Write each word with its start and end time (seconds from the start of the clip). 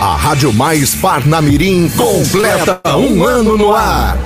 A 0.00 0.16
Rádio 0.16 0.50
Mais 0.50 0.94
Parnamirim 0.94 1.86
completa 1.90 2.80
um 2.96 3.22
ano 3.22 3.58
no 3.58 3.74
ar. 3.74 4.16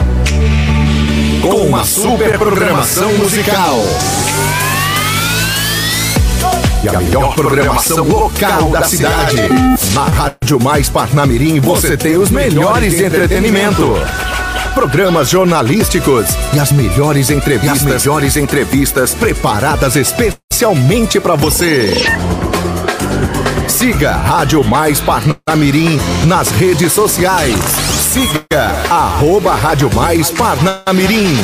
Com 1.43 1.67
uma 1.67 1.85
super 1.85 2.39
programação 2.39 3.13
musical. 3.15 3.81
E 6.81 6.89
a 6.89 6.93
melhor 7.01 7.35
programação 7.35 8.07
local 8.07 8.71
da 8.71 8.85
cidade. 8.85 9.37
Na 9.93 10.05
Rádio 10.05 10.61
Mais 10.63 10.89
Parnamirim 10.89 11.59
você 11.59 11.97
tem 11.97 12.19
os 12.19 12.31
melhores 12.31 13.01
entretenimento 13.01 13.97
programas 14.77 15.31
jornalísticos 15.31 16.27
e 16.53 16.59
as 16.59 16.73
melhores 16.73 17.31
entrevistas, 17.31 17.87
as 17.87 18.05
melhores 18.05 18.37
entrevistas 18.37 19.15
preparadas 19.15 19.95
especialmente 19.95 21.21
para 21.21 21.37
você. 21.37 21.95
Siga 23.85 24.13
Rádio 24.13 24.65
Mais 24.65 24.99
Parnamirim 24.99 26.01
nas 26.27 26.51
redes 26.53 26.91
sociais. 26.91 27.55
Siga 28.15 28.73
arroba 28.91 29.55
Rádio 29.55 29.91
Mais 29.95 30.31
Parnamirim. 30.31 31.37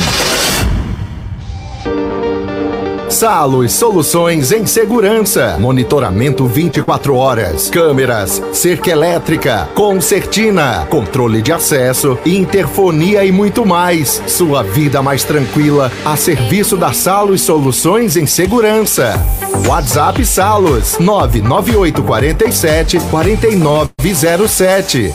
Salos 3.11 3.73
Soluções 3.73 4.53
em 4.53 4.65
Segurança. 4.65 5.57
Monitoramento 5.59 6.45
24 6.45 7.13
horas. 7.13 7.69
Câmeras, 7.69 8.41
cerca 8.53 8.89
elétrica, 8.89 9.67
concertina, 9.75 10.87
controle 10.89 11.41
de 11.41 11.51
acesso, 11.51 12.17
interfonia 12.25 13.25
e 13.25 13.31
muito 13.31 13.65
mais. 13.65 14.23
Sua 14.27 14.63
vida 14.63 15.01
mais 15.01 15.25
tranquila 15.25 15.91
a 16.05 16.15
serviço 16.15 16.77
da 16.77 16.93
Salos 16.93 17.41
Soluções 17.41 18.15
em 18.15 18.25
Segurança. 18.25 19.21
WhatsApp 19.67 20.25
Salos 20.25 20.97
99847 20.97 22.97
4907. 23.11 25.13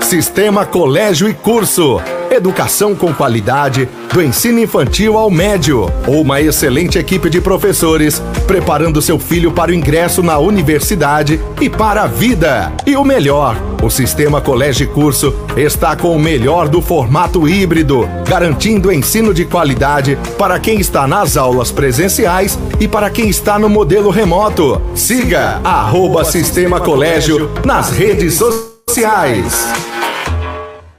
Sistema 0.00 0.64
Colégio 0.64 1.28
e 1.28 1.34
Curso 1.34 2.00
Educação 2.34 2.96
com 2.96 3.14
qualidade, 3.14 3.88
do 4.12 4.20
ensino 4.20 4.58
infantil 4.58 5.16
ao 5.16 5.30
médio. 5.30 5.88
Ou 6.06 6.20
uma 6.20 6.40
excelente 6.40 6.98
equipe 6.98 7.30
de 7.30 7.40
professores 7.40 8.20
preparando 8.44 9.00
seu 9.00 9.20
filho 9.20 9.52
para 9.52 9.70
o 9.70 9.74
ingresso 9.74 10.20
na 10.20 10.36
universidade 10.38 11.40
e 11.60 11.70
para 11.70 12.02
a 12.02 12.06
vida. 12.08 12.72
E 12.84 12.96
o 12.96 13.04
melhor, 13.04 13.56
o 13.82 13.88
sistema 13.88 14.40
Colégio 14.40 14.88
Curso 14.88 15.32
está 15.56 15.94
com 15.94 16.14
o 16.14 16.18
melhor 16.18 16.68
do 16.68 16.82
formato 16.82 17.48
híbrido, 17.48 18.08
garantindo 18.28 18.92
ensino 18.92 19.32
de 19.32 19.44
qualidade 19.44 20.18
para 20.36 20.58
quem 20.58 20.80
está 20.80 21.06
nas 21.06 21.36
aulas 21.36 21.70
presenciais 21.70 22.58
e 22.80 22.88
para 22.88 23.10
quem 23.10 23.28
está 23.28 23.60
no 23.60 23.68
modelo 23.68 24.10
remoto. 24.10 24.82
Siga 24.94 25.60
arroba 25.62 26.24
Sistema 26.24 26.80
Colégio 26.80 27.48
nas 27.64 27.90
redes 27.90 28.34
sociais. 28.34 30.03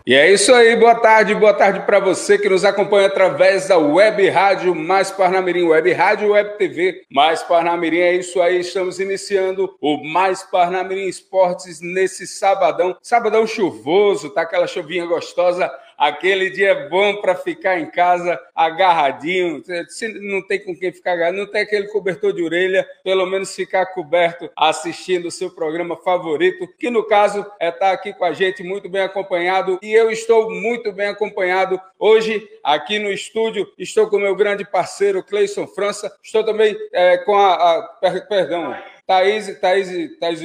E 0.07 0.13
é 0.13 0.31
isso 0.31 0.53
aí, 0.53 0.75
boa 0.75 0.93
tarde, 0.93 1.33
boa 1.33 1.51
tarde 1.51 1.79
para 1.79 1.99
você 1.99 2.37
que 2.37 2.47
nos 2.47 2.63
acompanha 2.63 3.07
através 3.07 3.67
da 3.67 3.79
Web 3.79 4.29
Rádio 4.29 4.75
Mais 4.75 5.09
Parnamirim, 5.09 5.63
Web 5.63 5.91
Rádio 5.93 6.29
Web 6.33 6.59
TV 6.59 7.01
Mais 7.11 7.41
Parnamirim. 7.41 8.01
É 8.01 8.13
isso 8.13 8.39
aí, 8.39 8.59
estamos 8.59 8.99
iniciando 8.99 9.75
o 9.81 10.03
Mais 10.07 10.43
Parnamirim 10.43 11.07
Esportes 11.07 11.81
nesse 11.81 12.27
sabadão, 12.27 12.95
sabadão 13.01 13.47
chuvoso, 13.47 14.29
tá 14.29 14.43
aquela 14.43 14.67
chuvinha 14.67 15.07
gostosa 15.07 15.73
aquele 15.97 16.49
dia 16.49 16.87
bom 16.89 17.17
para 17.17 17.35
ficar 17.35 17.79
em 17.79 17.89
casa 17.89 18.39
agarradinho. 18.53 19.63
Se 19.87 20.07
não 20.19 20.41
tem 20.45 20.63
com 20.63 20.75
quem 20.75 20.91
ficar 20.91 21.13
agarrado, 21.13 21.35
não 21.35 21.47
tem 21.47 21.61
aquele 21.61 21.87
cobertor 21.87 22.33
de 22.33 22.43
orelha, 22.43 22.87
pelo 23.03 23.25
menos 23.25 23.55
ficar 23.55 23.87
coberto 23.87 24.49
assistindo 24.55 25.27
o 25.27 25.31
seu 25.31 25.49
programa 25.51 25.95
favorito, 25.97 26.67
que 26.79 26.89
no 26.89 27.03
caso 27.03 27.45
é 27.59 27.69
estar 27.69 27.79
tá 27.79 27.91
aqui 27.91 28.13
com 28.13 28.25
a 28.25 28.33
gente 28.33 28.63
muito 28.63 28.89
bem 28.89 29.01
acompanhado 29.01 29.79
e 29.81 29.93
eu 29.93 30.11
estou 30.11 30.49
muito 30.49 30.91
bem 30.91 31.07
acompanhado 31.07 31.79
hoje 31.99 32.47
aqui 32.63 32.99
no 32.99 33.11
estúdio. 33.11 33.67
Estou 33.77 34.09
com 34.09 34.17
o 34.17 34.21
meu 34.21 34.35
grande 34.35 34.65
parceiro 34.65 35.23
Cleison 35.23 35.67
França, 35.67 36.15
estou 36.23 36.43
também 36.43 36.75
é, 36.91 37.17
com 37.19 37.35
a, 37.35 37.53
a, 37.53 37.97
perdão, 38.27 38.75
Thaís, 39.05 39.59
Thaís, 39.59 40.19
Thaís, 40.19 40.39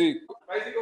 Thaís 0.46 0.74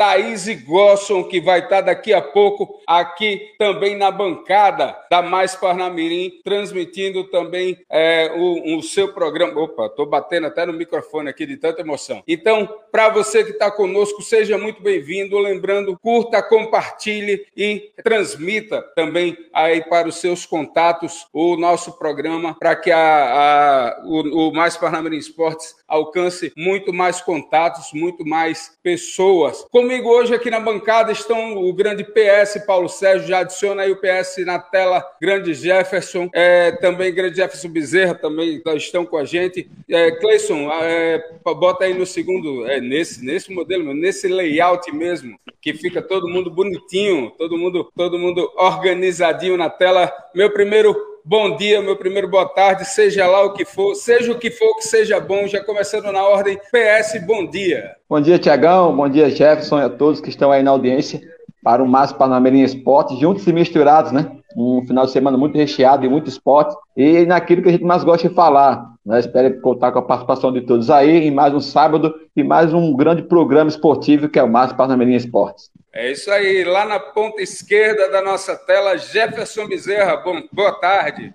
Thaís 0.00 0.48
Gosson, 0.64 1.24
que 1.24 1.42
vai 1.42 1.58
estar 1.58 1.82
daqui 1.82 2.14
a 2.14 2.22
pouco 2.22 2.80
aqui 2.86 3.52
também 3.58 3.94
na 3.94 4.10
bancada 4.10 4.96
da 5.10 5.20
Mais 5.20 5.54
Parnamirim, 5.54 6.40
transmitindo 6.42 7.24
também 7.24 7.76
é, 7.90 8.32
o, 8.34 8.78
o, 8.78 8.82
seu 8.82 9.12
programa. 9.12 9.60
Opa, 9.60 9.84
estou 9.84 10.06
batendo 10.06 10.46
até 10.46 10.64
no 10.64 10.72
microfone 10.72 11.28
aqui 11.28 11.44
de 11.44 11.58
tanta 11.58 11.82
emoção. 11.82 12.22
Então, 12.26 12.66
para 12.90 13.10
você 13.10 13.44
que 13.44 13.50
está 13.50 13.70
conosco, 13.70 14.22
seja 14.22 14.56
muito 14.56 14.82
bem-vindo. 14.82 15.38
Lembrando, 15.38 15.98
curta, 15.98 16.42
compartilhe 16.42 17.44
e 17.54 17.92
transmita 18.02 18.80
também 18.96 19.36
aí 19.52 19.84
para 19.84 20.08
os 20.08 20.16
seus 20.16 20.46
contatos 20.46 21.26
o 21.30 21.58
nosso 21.58 21.98
programa 21.98 22.56
para 22.58 22.74
que 22.74 22.90
a, 22.90 23.98
a, 23.98 24.02
o, 24.06 24.48
o 24.48 24.54
Mais 24.54 24.78
Parnamirim 24.78 25.18
Esportes 25.18 25.74
alcance 25.86 26.52
muito 26.56 26.90
mais 26.92 27.20
contatos, 27.20 27.92
muito 27.92 28.24
mais 28.24 28.78
pessoas. 28.82 29.66
Comigo 29.90 30.08
hoje 30.08 30.32
aqui 30.32 30.48
na 30.52 30.60
bancada 30.60 31.10
estão 31.10 31.56
o 31.56 31.72
grande 31.72 32.04
PS 32.04 32.64
Paulo 32.64 32.88
Sérgio, 32.88 33.26
já 33.26 33.40
adiciona 33.40 33.82
aí 33.82 33.90
o 33.90 33.96
PS 33.96 34.36
na 34.46 34.56
tela, 34.56 35.04
grande 35.20 35.52
Jefferson, 35.52 36.30
é, 36.32 36.70
também 36.70 37.12
grande 37.12 37.38
Jefferson 37.38 37.68
Bezerra 37.68 38.14
também 38.14 38.62
estão 38.76 39.04
com 39.04 39.16
a 39.16 39.24
gente. 39.24 39.68
É, 39.88 40.12
Cleison, 40.12 40.70
é, 40.70 41.20
bota 41.42 41.86
aí 41.86 41.92
no 41.92 42.06
segundo, 42.06 42.70
é 42.70 42.80
nesse, 42.80 43.24
nesse 43.24 43.52
modelo, 43.52 43.92
nesse 43.92 44.28
layout 44.28 44.94
mesmo, 44.94 45.36
que 45.60 45.74
fica 45.74 46.00
todo 46.00 46.28
mundo 46.28 46.52
bonitinho, 46.52 47.32
todo 47.36 47.58
mundo, 47.58 47.90
todo 47.96 48.16
mundo 48.16 48.48
organizadinho 48.54 49.56
na 49.56 49.68
tela. 49.68 50.08
Meu 50.32 50.52
primeiro 50.52 50.94
bom 51.30 51.54
dia, 51.54 51.80
meu 51.80 51.94
primeiro 51.96 52.26
boa 52.26 52.44
tarde, 52.44 52.84
seja 52.84 53.24
lá 53.24 53.44
o 53.44 53.52
que 53.52 53.64
for, 53.64 53.94
seja 53.94 54.32
o 54.32 54.34
que 54.36 54.50
for 54.50 54.74
que 54.74 54.82
seja 54.82 55.20
bom, 55.20 55.46
já 55.46 55.62
começando 55.62 56.10
na 56.10 56.24
ordem, 56.24 56.58
PS, 56.58 57.24
bom 57.24 57.46
dia. 57.46 57.94
Bom 58.08 58.20
dia, 58.20 58.36
Tiagão, 58.36 58.96
bom 58.96 59.08
dia, 59.08 59.30
Jefferson 59.30 59.78
e 59.78 59.84
a 59.84 59.88
todos 59.88 60.20
que 60.20 60.28
estão 60.28 60.50
aí 60.50 60.60
na 60.60 60.72
audiência 60.72 61.20
para 61.62 61.84
o 61.84 61.86
Márcio 61.86 62.16
Panamerinha 62.16 62.64
Esporte, 62.64 63.16
juntos 63.20 63.46
e 63.46 63.52
misturados, 63.52 64.10
né? 64.10 64.28
Um 64.56 64.84
final 64.84 65.06
de 65.06 65.12
semana 65.12 65.38
muito 65.38 65.56
recheado 65.56 66.04
e 66.04 66.08
muito 66.08 66.28
esporte, 66.28 66.74
e 66.96 67.24
naquilo 67.24 67.62
que 67.62 67.68
a 67.68 67.72
gente 67.72 67.84
mais 67.84 68.02
gosta 68.02 68.28
de 68.28 68.34
falar. 68.34 68.89
Né? 69.04 69.20
Espero 69.20 69.60
contar 69.60 69.92
com 69.92 69.98
a 69.98 70.02
participação 70.02 70.52
de 70.52 70.60
todos 70.62 70.90
aí 70.90 71.26
em 71.26 71.30
mais 71.30 71.54
um 71.54 71.60
sábado 71.60 72.14
e 72.36 72.42
mais 72.42 72.72
um 72.74 72.94
grande 72.94 73.22
programa 73.22 73.70
esportivo 73.70 74.28
que 74.28 74.38
é 74.38 74.42
o 74.42 74.48
Márcio 74.48 74.76
Panamerinha 74.76 75.16
Esportes. 75.16 75.70
É 75.92 76.12
isso 76.12 76.30
aí, 76.30 76.62
lá 76.62 76.84
na 76.84 77.00
ponta 77.00 77.42
esquerda 77.42 78.08
da 78.10 78.22
nossa 78.22 78.54
tela, 78.54 78.96
Jefferson 78.96 79.66
Bezerra. 79.66 80.16
Bom, 80.18 80.40
boa 80.52 80.72
tarde. 80.72 81.34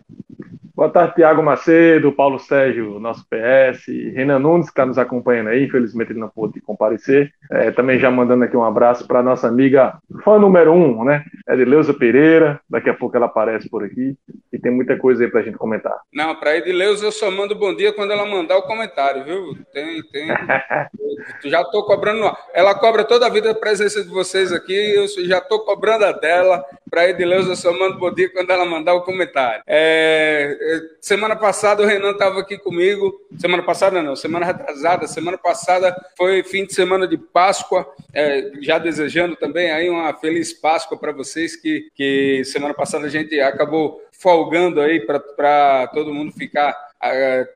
Boa 0.76 0.90
tarde, 0.90 1.16
Tiago 1.16 1.42
Macedo, 1.42 2.12
Paulo 2.12 2.38
Sérgio, 2.38 3.00
nosso 3.00 3.26
PS, 3.30 3.86
Renan 4.14 4.40
Nunes, 4.40 4.66
que 4.66 4.74
está 4.74 4.86
nos 4.86 4.98
acompanhando 4.98 5.48
aí, 5.48 5.64
infelizmente 5.64 6.12
ele 6.12 6.20
não 6.20 6.28
pôde 6.28 6.60
comparecer. 6.60 7.32
É, 7.50 7.72
também 7.72 7.98
já 7.98 8.12
mandando 8.12 8.44
aqui 8.44 8.58
um 8.58 8.64
abraço 8.64 9.08
para 9.08 9.24
nossa 9.24 9.48
amiga 9.48 9.98
fã 10.22 10.38
número 10.38 10.74
um, 10.74 11.06
né? 11.06 11.24
Edileuza 11.48 11.94
Pereira, 11.94 12.60
daqui 12.70 12.90
a 12.90 12.94
pouco 12.94 13.16
ela 13.16 13.28
aparece 13.28 13.70
por 13.70 13.86
aqui 13.86 14.18
e 14.52 14.60
tem 14.60 14.70
muita 14.70 14.98
coisa 14.98 15.24
aí 15.24 15.32
para 15.32 15.40
a 15.40 15.44
gente 15.44 15.58
comentar. 15.58 15.98
Não, 16.14 16.36
para 16.36 16.58
Edileuza 16.58 17.06
eu 17.06 17.12
só 17.14 17.32
mando 17.32 17.56
bom 17.56 17.74
dia 17.74 17.94
quando 17.94 18.12
ela 18.12 18.26
mandar 18.26 18.58
o 18.58 18.64
comentário, 18.64 19.24
viu? 19.24 19.58
Tem, 19.72 20.04
tem. 20.12 20.28
já 21.50 21.62
estou 21.62 21.86
cobrando. 21.86 22.36
Ela 22.54 22.78
cobra 22.78 23.06
toda 23.06 23.28
a 23.28 23.30
vida 23.30 23.52
a 23.52 23.56
presença 23.56 24.04
de 24.04 24.10
vocês 24.10 24.52
aqui, 24.52 24.74
eu 24.74 25.08
já 25.26 25.38
estou 25.38 25.64
cobrando 25.64 26.04
a 26.04 26.12
dela. 26.12 26.66
Para 26.90 27.10
Edileuza 27.10 27.52
eu 27.52 27.56
só 27.56 27.74
mando 27.78 27.98
bom 27.98 28.14
dia 28.14 28.30
quando 28.30 28.50
ela 28.50 28.66
mandar 28.66 28.94
o 28.94 29.04
comentário. 29.04 29.64
É 29.68 30.56
semana 31.02 31.36
passada 31.36 31.84
o 31.84 31.86
Renan 31.86 32.12
estava 32.12 32.40
aqui 32.40 32.58
comigo. 32.58 33.14
Semana 33.38 33.64
passada 33.64 34.02
não, 34.02 34.16
semana 34.16 34.46
retrasada. 34.46 35.08
Semana 35.08 35.38
passada 35.38 35.96
foi 36.18 36.44
fim 36.44 36.66
de 36.66 36.74
semana 36.74 37.08
de 37.08 37.18
Páscoa. 37.18 37.88
É, 38.14 38.52
já 38.62 38.78
desejando 38.78 39.36
também 39.36 39.72
aí 39.72 39.90
uma 39.90 40.14
feliz 40.14 40.54
Páscoa 40.54 40.98
para 40.98 41.12
vocês 41.12 41.56
que, 41.56 41.90
que 41.94 42.44
semana 42.46 42.74
passada 42.74 43.06
a 43.06 43.10
gente 43.10 43.40
acabou 43.40 44.02
folgando 44.12 44.82
aí 44.82 45.00
para 45.02 45.88
todo 45.88 46.14
mundo 46.14 46.32
ficar 46.32 46.76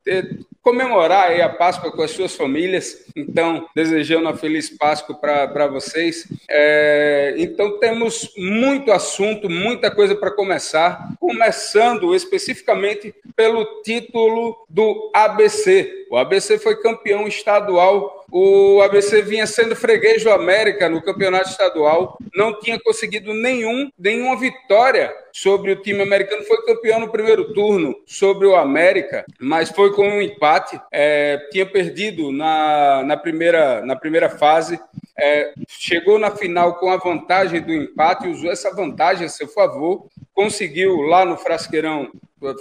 ter, 0.04 0.40
comemorar 0.70 1.32
a 1.42 1.50
Páscoa 1.50 1.92
com 1.92 2.04
as 2.04 2.12
suas 2.12 2.36
famílias. 2.36 3.06
Então, 3.16 3.68
desejando 3.76 4.26
uma 4.26 4.38
feliz 4.38 4.70
Páscoa 4.70 5.16
para 5.16 5.66
vocês. 5.66 6.28
É, 6.48 7.34
então, 7.38 7.80
temos 7.80 8.32
muito 8.38 8.92
assunto, 8.92 9.50
muita 9.50 9.90
coisa 9.90 10.16
para 10.16 10.30
começar. 10.30 11.10
Começando 11.20 12.14
especificamente 12.14 13.16
pelo 13.36 13.82
título 13.82 14.64
do 14.70 15.10
ABC. 15.12 15.99
O 16.10 16.18
ABC 16.18 16.58
foi 16.58 16.76
campeão 16.82 17.28
estadual. 17.28 18.26
O 18.32 18.82
ABC 18.82 19.22
vinha 19.22 19.46
sendo 19.46 19.76
freguês 19.76 20.24
do 20.24 20.32
América 20.32 20.90
no 20.90 21.02
campeonato 21.02 21.50
estadual, 21.50 22.18
não 22.36 22.60
tinha 22.60 22.80
conseguido 22.80 23.34
nenhum, 23.34 23.90
nenhuma 23.98 24.36
vitória 24.36 25.12
sobre 25.32 25.72
o 25.72 25.82
time 25.82 26.02
americano. 26.02 26.44
Foi 26.44 26.64
campeão 26.64 27.00
no 27.00 27.12
primeiro 27.12 27.54
turno 27.54 27.96
sobre 28.06 28.48
o 28.48 28.56
América, 28.56 29.24
mas 29.40 29.70
foi 29.70 29.94
com 29.94 30.08
um 30.08 30.22
empate. 30.22 30.80
É, 30.92 31.38
tinha 31.52 31.66
perdido 31.66 32.32
na, 32.32 33.04
na, 33.04 33.18
primeira, 33.18 33.86
na 33.86 33.96
primeira 33.96 34.30
fase, 34.30 34.80
é, 35.18 35.54
chegou 35.68 36.18
na 36.18 36.32
final 36.32 36.76
com 36.80 36.92
a 36.92 36.98
vantagem 36.98 37.62
do 37.62 37.74
empate, 37.74 38.28
usou 38.28 38.52
essa 38.52 38.74
vantagem 38.74 39.26
a 39.26 39.30
seu 39.30 39.48
favor, 39.48 40.08
conseguiu 40.34 41.02
lá 41.02 41.26
no 41.26 41.38
Frasqueirão 41.38 42.10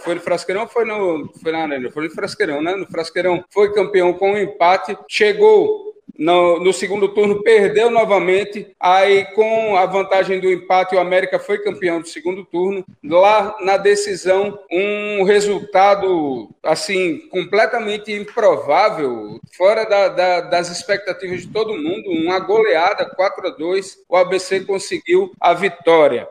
foi 0.02 0.14
no 0.14 0.20
Frasqueirão 0.20 0.68
foi 0.68 0.84
no, 0.84 1.30
foi 1.42 1.52
na 1.52 1.62
Arena? 1.62 1.90
Foi 1.90 2.04
no 2.04 2.10
Frasqueirão, 2.10 2.62
né? 2.62 2.74
No 2.74 2.86
Frasqueirão 2.86 3.44
foi 3.50 3.72
campeão 3.72 4.12
com 4.12 4.32
um 4.32 4.38
empate, 4.38 4.96
chegou 5.08 5.88
no, 6.18 6.58
no, 6.58 6.72
segundo 6.72 7.08
turno 7.08 7.42
perdeu 7.44 7.90
novamente. 7.90 8.74
Aí, 8.80 9.24
com 9.36 9.76
a 9.76 9.86
vantagem 9.86 10.40
do 10.40 10.50
empate, 10.50 10.96
o 10.96 10.98
América 10.98 11.38
foi 11.38 11.58
campeão 11.58 12.00
do 12.00 12.08
segundo 12.08 12.44
turno. 12.44 12.84
Lá 13.04 13.56
na 13.60 13.76
decisão, 13.76 14.58
um 14.70 15.22
resultado 15.22 16.50
assim 16.62 17.28
completamente 17.28 18.12
improvável, 18.12 19.38
fora 19.56 19.84
da, 19.84 20.08
da, 20.08 20.40
das 20.40 20.68
expectativas 20.70 21.42
de 21.42 21.48
todo 21.48 21.76
mundo. 21.76 22.10
Uma 22.10 22.40
goleada 22.40 23.06
4 23.06 23.46
a 23.46 23.50
2. 23.50 23.98
O 24.08 24.16
ABC 24.16 24.60
conseguiu 24.60 25.30
a 25.40 25.54
vitória. 25.54 26.28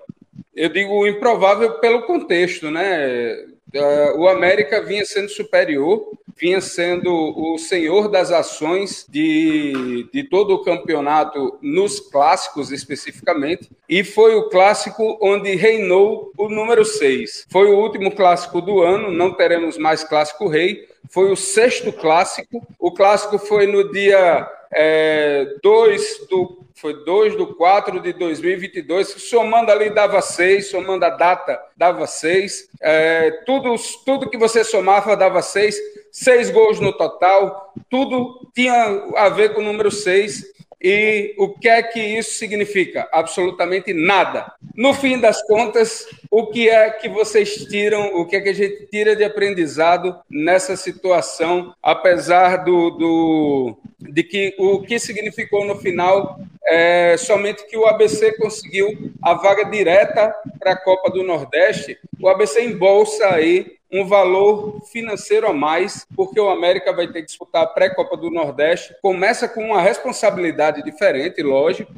Eu 0.55 0.69
digo 0.69 1.07
improvável 1.07 1.79
pelo 1.79 2.03
contexto, 2.03 2.71
né? 2.71 3.45
É, 3.73 4.13
o 4.15 4.27
América 4.27 4.81
vinha 4.81 5.03
sendo 5.05 5.29
superior, 5.29 6.11
vinha 6.37 6.61
sendo 6.61 7.11
o 7.11 7.57
senhor 7.57 8.07
das 8.07 8.31
ações 8.31 9.05
de, 9.09 10.07
de 10.13 10.23
todo 10.23 10.53
o 10.53 10.63
campeonato 10.63 11.57
nos 11.61 11.99
clássicos 11.99 12.71
especificamente, 12.71 13.69
e 13.89 14.03
foi 14.03 14.35
o 14.35 14.49
clássico 14.49 15.17
onde 15.21 15.55
reinou 15.55 16.31
o 16.37 16.47
número 16.47 16.85
6. 16.85 17.47
Foi 17.49 17.67
o 17.67 17.77
último 17.77 18.15
clássico 18.15 18.61
do 18.61 18.81
ano, 18.81 19.11
não 19.11 19.33
teremos 19.33 19.77
mais 19.77 20.03
clássico 20.03 20.47
rei, 20.47 20.87
foi 21.09 21.31
o 21.31 21.35
sexto 21.35 21.91
clássico. 21.91 22.65
O 22.79 22.91
clássico 22.91 23.37
foi 23.37 23.67
no 23.67 23.91
dia 23.91 24.47
2 24.71 26.21
é, 26.21 26.25
do 26.29 26.67
foi 26.77 27.03
2 27.03 27.35
do 27.35 27.55
4 27.55 27.99
de 27.99 28.13
2022, 28.13 29.07
somando 29.07 29.71
ali 29.71 29.89
dava 29.89 30.21
6, 30.21 30.69
somando 30.69 31.05
a 31.05 31.09
data 31.09 31.59
dava 31.75 32.05
6, 32.05 32.69
é, 32.79 33.31
tudo, 33.47 33.75
tudo 34.05 34.29
que 34.29 34.37
você 34.37 34.63
somava 34.63 35.17
dava 35.17 35.41
6, 35.41 35.75
6 36.11 36.51
gols 36.51 36.79
no 36.79 36.93
total, 36.93 37.73
tudo 37.89 38.47
tinha 38.53 38.75
a 39.15 39.27
ver 39.27 39.55
com 39.55 39.61
o 39.61 39.65
número 39.65 39.89
6, 39.89 40.43
e 40.81 41.33
o 41.37 41.49
que 41.49 41.67
é 41.67 41.81
que 41.81 41.99
isso 41.99 42.35
significa? 42.35 43.07
Absolutamente 43.11 43.93
nada. 43.93 44.53
No 44.75 44.93
fim 44.93 45.19
das 45.19 45.41
contas, 45.47 46.05
o 46.29 46.47
que 46.47 46.69
é 46.69 46.89
que 46.91 47.09
vocês 47.09 47.65
tiram, 47.65 48.15
o 48.15 48.25
que 48.25 48.35
é 48.35 48.41
que 48.41 48.49
a 48.49 48.53
gente 48.53 48.85
tira 48.87 49.15
de 49.15 49.23
aprendizado 49.23 50.15
nessa 50.29 50.75
situação, 50.75 51.73
apesar 51.81 52.57
do, 52.57 52.91
do 52.91 53.77
de 53.99 54.23
que 54.23 54.55
o 54.59 54.81
que 54.81 54.99
significou 54.99 55.65
no 55.65 55.75
final 55.77 56.39
é 56.63 57.15
somente 57.17 57.65
que 57.65 57.77
o 57.77 57.87
ABC 57.87 58.37
conseguiu 58.37 59.11
a 59.21 59.33
vaga 59.33 59.63
direta 59.65 60.35
para 60.59 60.73
a 60.73 60.77
Copa 60.77 61.09
do 61.09 61.23
Nordeste. 61.23 61.97
O 62.21 62.27
ABC 62.27 62.63
embolsa 62.63 63.29
aí 63.29 63.76
um 63.91 64.05
valor 64.05 64.81
financeiro 64.91 65.47
a 65.47 65.53
mais, 65.53 66.05
porque 66.15 66.39
o 66.39 66.49
América 66.49 66.93
vai 66.93 67.07
ter 67.07 67.21
que 67.21 67.27
disputar 67.27 67.63
a 67.63 67.67
pré-copa 67.67 68.17
do 68.17 68.29
Nordeste. 68.29 68.95
Começa 69.01 69.47
com 69.47 69.63
uma 69.63 69.81
responsabilidade 69.81 70.83
diferente, 70.83 71.41
lógico, 71.41 71.93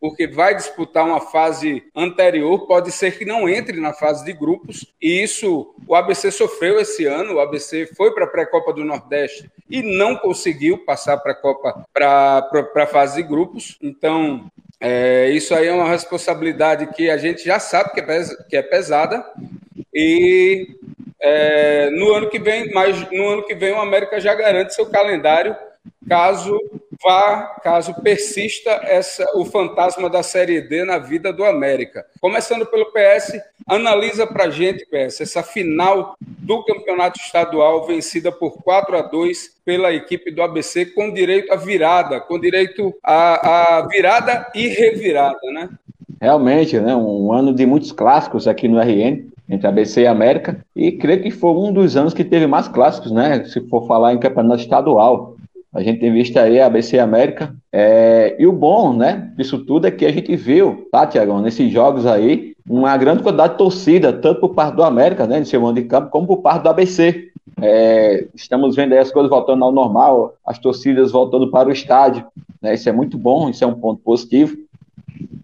porque 0.00 0.26
vai 0.26 0.54
disputar 0.54 1.06
uma 1.06 1.20
fase 1.20 1.82
anterior, 1.96 2.66
pode 2.66 2.92
ser 2.92 3.16
que 3.16 3.24
não 3.24 3.48
entre 3.48 3.80
na 3.80 3.94
fase 3.94 4.22
de 4.22 4.34
grupos, 4.34 4.86
e 5.00 5.22
isso 5.22 5.74
o 5.86 5.94
ABC 5.94 6.30
sofreu 6.30 6.78
esse 6.78 7.06
ano. 7.06 7.34
O 7.34 7.40
ABC 7.40 7.86
foi 7.96 8.12
para 8.12 8.24
a 8.24 8.28
pré-copa 8.28 8.72
do 8.72 8.84
Nordeste 8.84 9.50
e 9.68 9.82
não 9.82 10.16
conseguiu 10.16 10.84
passar 10.84 11.16
para 11.18 11.32
a 11.32 11.34
Copa 11.34 11.86
para 11.92 12.48
a 12.76 12.86
fase 12.86 13.16
de 13.16 13.26
grupos. 13.26 13.78
Então, 13.80 14.46
é, 14.78 15.30
isso 15.30 15.54
aí 15.54 15.68
é 15.68 15.72
uma 15.72 15.88
responsabilidade 15.88 16.86
que 16.88 17.08
a 17.08 17.16
gente 17.16 17.42
já 17.42 17.58
sabe 17.58 17.94
que 17.94 18.00
é, 18.00 18.24
que 18.50 18.56
é 18.58 18.62
pesada 18.62 19.24
e 19.94 20.68
é, 21.20 21.90
no 21.90 22.12
ano 22.12 22.28
que 22.28 22.38
vem, 22.38 22.72
mas 22.72 23.10
no 23.10 23.28
ano 23.28 23.42
que 23.44 23.54
vem 23.54 23.72
o 23.72 23.80
América 23.80 24.20
já 24.20 24.34
garante 24.34 24.74
seu 24.74 24.86
calendário 24.86 25.56
caso 26.08 26.58
vá, 27.02 27.56
caso 27.62 27.94
persista 28.02 28.70
essa, 28.84 29.24
o 29.36 29.44
fantasma 29.44 30.08
da 30.08 30.22
Série 30.22 30.60
D 30.60 30.84
na 30.84 30.98
vida 30.98 31.32
do 31.32 31.44
América. 31.44 32.04
Começando 32.20 32.66
pelo 32.66 32.86
PS, 32.92 33.40
analisa 33.66 34.26
para 34.26 34.50
gente, 34.50 34.86
PS, 34.86 35.22
essa 35.22 35.42
final 35.42 36.14
do 36.20 36.62
campeonato 36.64 37.18
estadual 37.18 37.86
vencida 37.86 38.30
por 38.30 38.62
4 38.62 38.96
a 38.96 39.02
2 39.02 39.60
pela 39.64 39.92
equipe 39.92 40.30
do 40.30 40.42
ABC 40.42 40.86
com 40.86 41.12
direito 41.12 41.52
à 41.52 41.56
virada, 41.56 42.20
com 42.20 42.38
direito 42.38 42.94
à, 43.02 43.78
à 43.78 43.88
virada 43.88 44.50
e 44.54 44.68
revirada, 44.68 45.40
né? 45.52 45.68
Realmente, 46.20 46.78
né, 46.78 46.94
um 46.96 47.32
ano 47.32 47.52
de 47.52 47.66
muitos 47.66 47.92
clássicos 47.92 48.48
aqui 48.48 48.66
no 48.66 48.80
RN 48.80 49.33
entre 49.48 49.66
ABC 49.66 50.02
e 50.02 50.06
América, 50.06 50.58
e 50.74 50.92
creio 50.92 51.22
que 51.22 51.30
foi 51.30 51.50
um 51.50 51.72
dos 51.72 51.96
anos 51.96 52.14
que 52.14 52.24
teve 52.24 52.46
mais 52.46 52.68
clássicos, 52.68 53.12
né? 53.12 53.44
Se 53.44 53.60
for 53.68 53.86
falar 53.86 54.14
em 54.14 54.18
campeonato 54.18 54.62
estadual. 54.62 55.36
A 55.72 55.82
gente 55.82 55.98
tem 55.98 56.12
visto 56.12 56.36
aí 56.38 56.60
a 56.60 56.66
ABC 56.66 56.96
e 56.96 57.00
América. 57.00 57.54
É... 57.72 58.36
E 58.38 58.46
o 58.46 58.52
bom, 58.52 58.96
né, 58.96 59.32
disso 59.36 59.58
tudo 59.58 59.86
é 59.86 59.90
que 59.90 60.06
a 60.06 60.12
gente 60.12 60.34
viu, 60.36 60.86
tá, 60.90 61.04
Tiagão, 61.04 61.42
nesses 61.42 61.70
jogos 61.72 62.06
aí, 62.06 62.54
uma 62.68 62.96
grande 62.96 63.22
quantidade 63.24 63.54
de 63.54 63.58
torcida, 63.58 64.12
tanto 64.12 64.40
por 64.40 64.54
parte 64.54 64.76
do 64.76 64.84
América, 64.84 65.26
né, 65.26 65.40
de 65.40 65.48
seu 65.48 65.60
mando 65.60 65.80
de 65.80 65.86
campo, 65.86 66.10
como 66.10 66.28
por 66.28 66.38
parte 66.38 66.62
do 66.62 66.68
ABC. 66.68 67.28
É... 67.60 68.24
Estamos 68.34 68.76
vendo 68.76 68.92
aí 68.92 68.98
as 68.98 69.10
coisas 69.10 69.28
voltando 69.28 69.64
ao 69.64 69.72
normal, 69.72 70.34
as 70.46 70.58
torcidas 70.58 71.10
voltando 71.10 71.50
para 71.50 71.68
o 71.68 71.72
estádio. 71.72 72.24
Né? 72.62 72.74
Isso 72.74 72.88
é 72.88 72.92
muito 72.92 73.18
bom, 73.18 73.50
isso 73.50 73.64
é 73.64 73.66
um 73.66 73.74
ponto 73.74 74.00
positivo. 74.00 74.56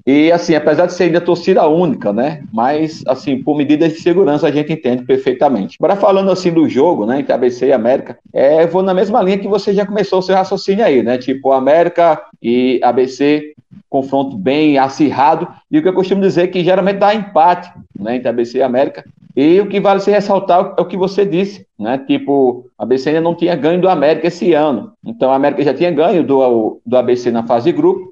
E 0.06 0.32
assim, 0.32 0.54
apesar 0.54 0.86
de 0.86 0.94
ser 0.94 1.04
ainda 1.04 1.20
torcida 1.20 1.66
única, 1.66 2.12
né? 2.12 2.42
Mas 2.52 3.02
assim, 3.06 3.42
por 3.42 3.56
medidas 3.56 3.92
de 3.92 4.00
segurança 4.00 4.46
a 4.46 4.50
gente 4.50 4.72
entende 4.72 5.04
perfeitamente. 5.04 5.76
Agora 5.80 5.96
falando 5.96 6.30
assim 6.30 6.52
do 6.52 6.68
jogo, 6.68 7.06
né, 7.06 7.20
entre 7.20 7.32
ABC 7.32 7.66
e 7.66 7.72
América, 7.72 8.18
é, 8.32 8.66
vou 8.66 8.82
na 8.82 8.94
mesma 8.94 9.22
linha 9.22 9.38
que 9.38 9.48
você 9.48 9.72
já 9.74 9.84
começou 9.84 10.20
o 10.20 10.22
seu 10.22 10.34
raciocínio 10.34 10.84
aí, 10.84 11.02
né? 11.02 11.18
Tipo, 11.18 11.52
América 11.52 12.20
e 12.42 12.80
ABC 12.82 13.54
confronto 13.88 14.36
bem 14.36 14.78
acirrado, 14.78 15.48
e 15.70 15.78
o 15.78 15.82
que 15.82 15.88
eu 15.88 15.92
costumo 15.92 16.22
dizer 16.22 16.44
é 16.44 16.46
que 16.46 16.62
geralmente 16.62 16.98
dá 16.98 17.12
empate, 17.12 17.72
né, 17.98 18.16
entre 18.16 18.28
ABC 18.28 18.58
e 18.58 18.62
América. 18.62 19.04
E 19.36 19.60
o 19.60 19.66
que 19.66 19.80
vale 19.80 20.00
se 20.00 20.10
ressaltar 20.10 20.74
é 20.76 20.80
o 20.80 20.84
que 20.84 20.96
você 20.96 21.24
disse, 21.24 21.66
né? 21.78 21.98
Tipo, 21.98 22.66
a 22.76 22.82
ABC 22.82 23.08
ainda 23.08 23.20
não 23.20 23.34
tinha 23.34 23.54
ganho 23.54 23.80
do 23.80 23.88
América 23.88 24.26
esse 24.26 24.52
ano. 24.52 24.92
Então 25.04 25.30
a 25.30 25.36
América 25.36 25.62
já 25.62 25.72
tinha 25.72 25.90
ganho 25.90 26.24
do, 26.24 26.80
do 26.84 26.96
ABC 26.96 27.30
na 27.30 27.44
fase 27.44 27.66
de 27.66 27.76
grupo 27.76 28.09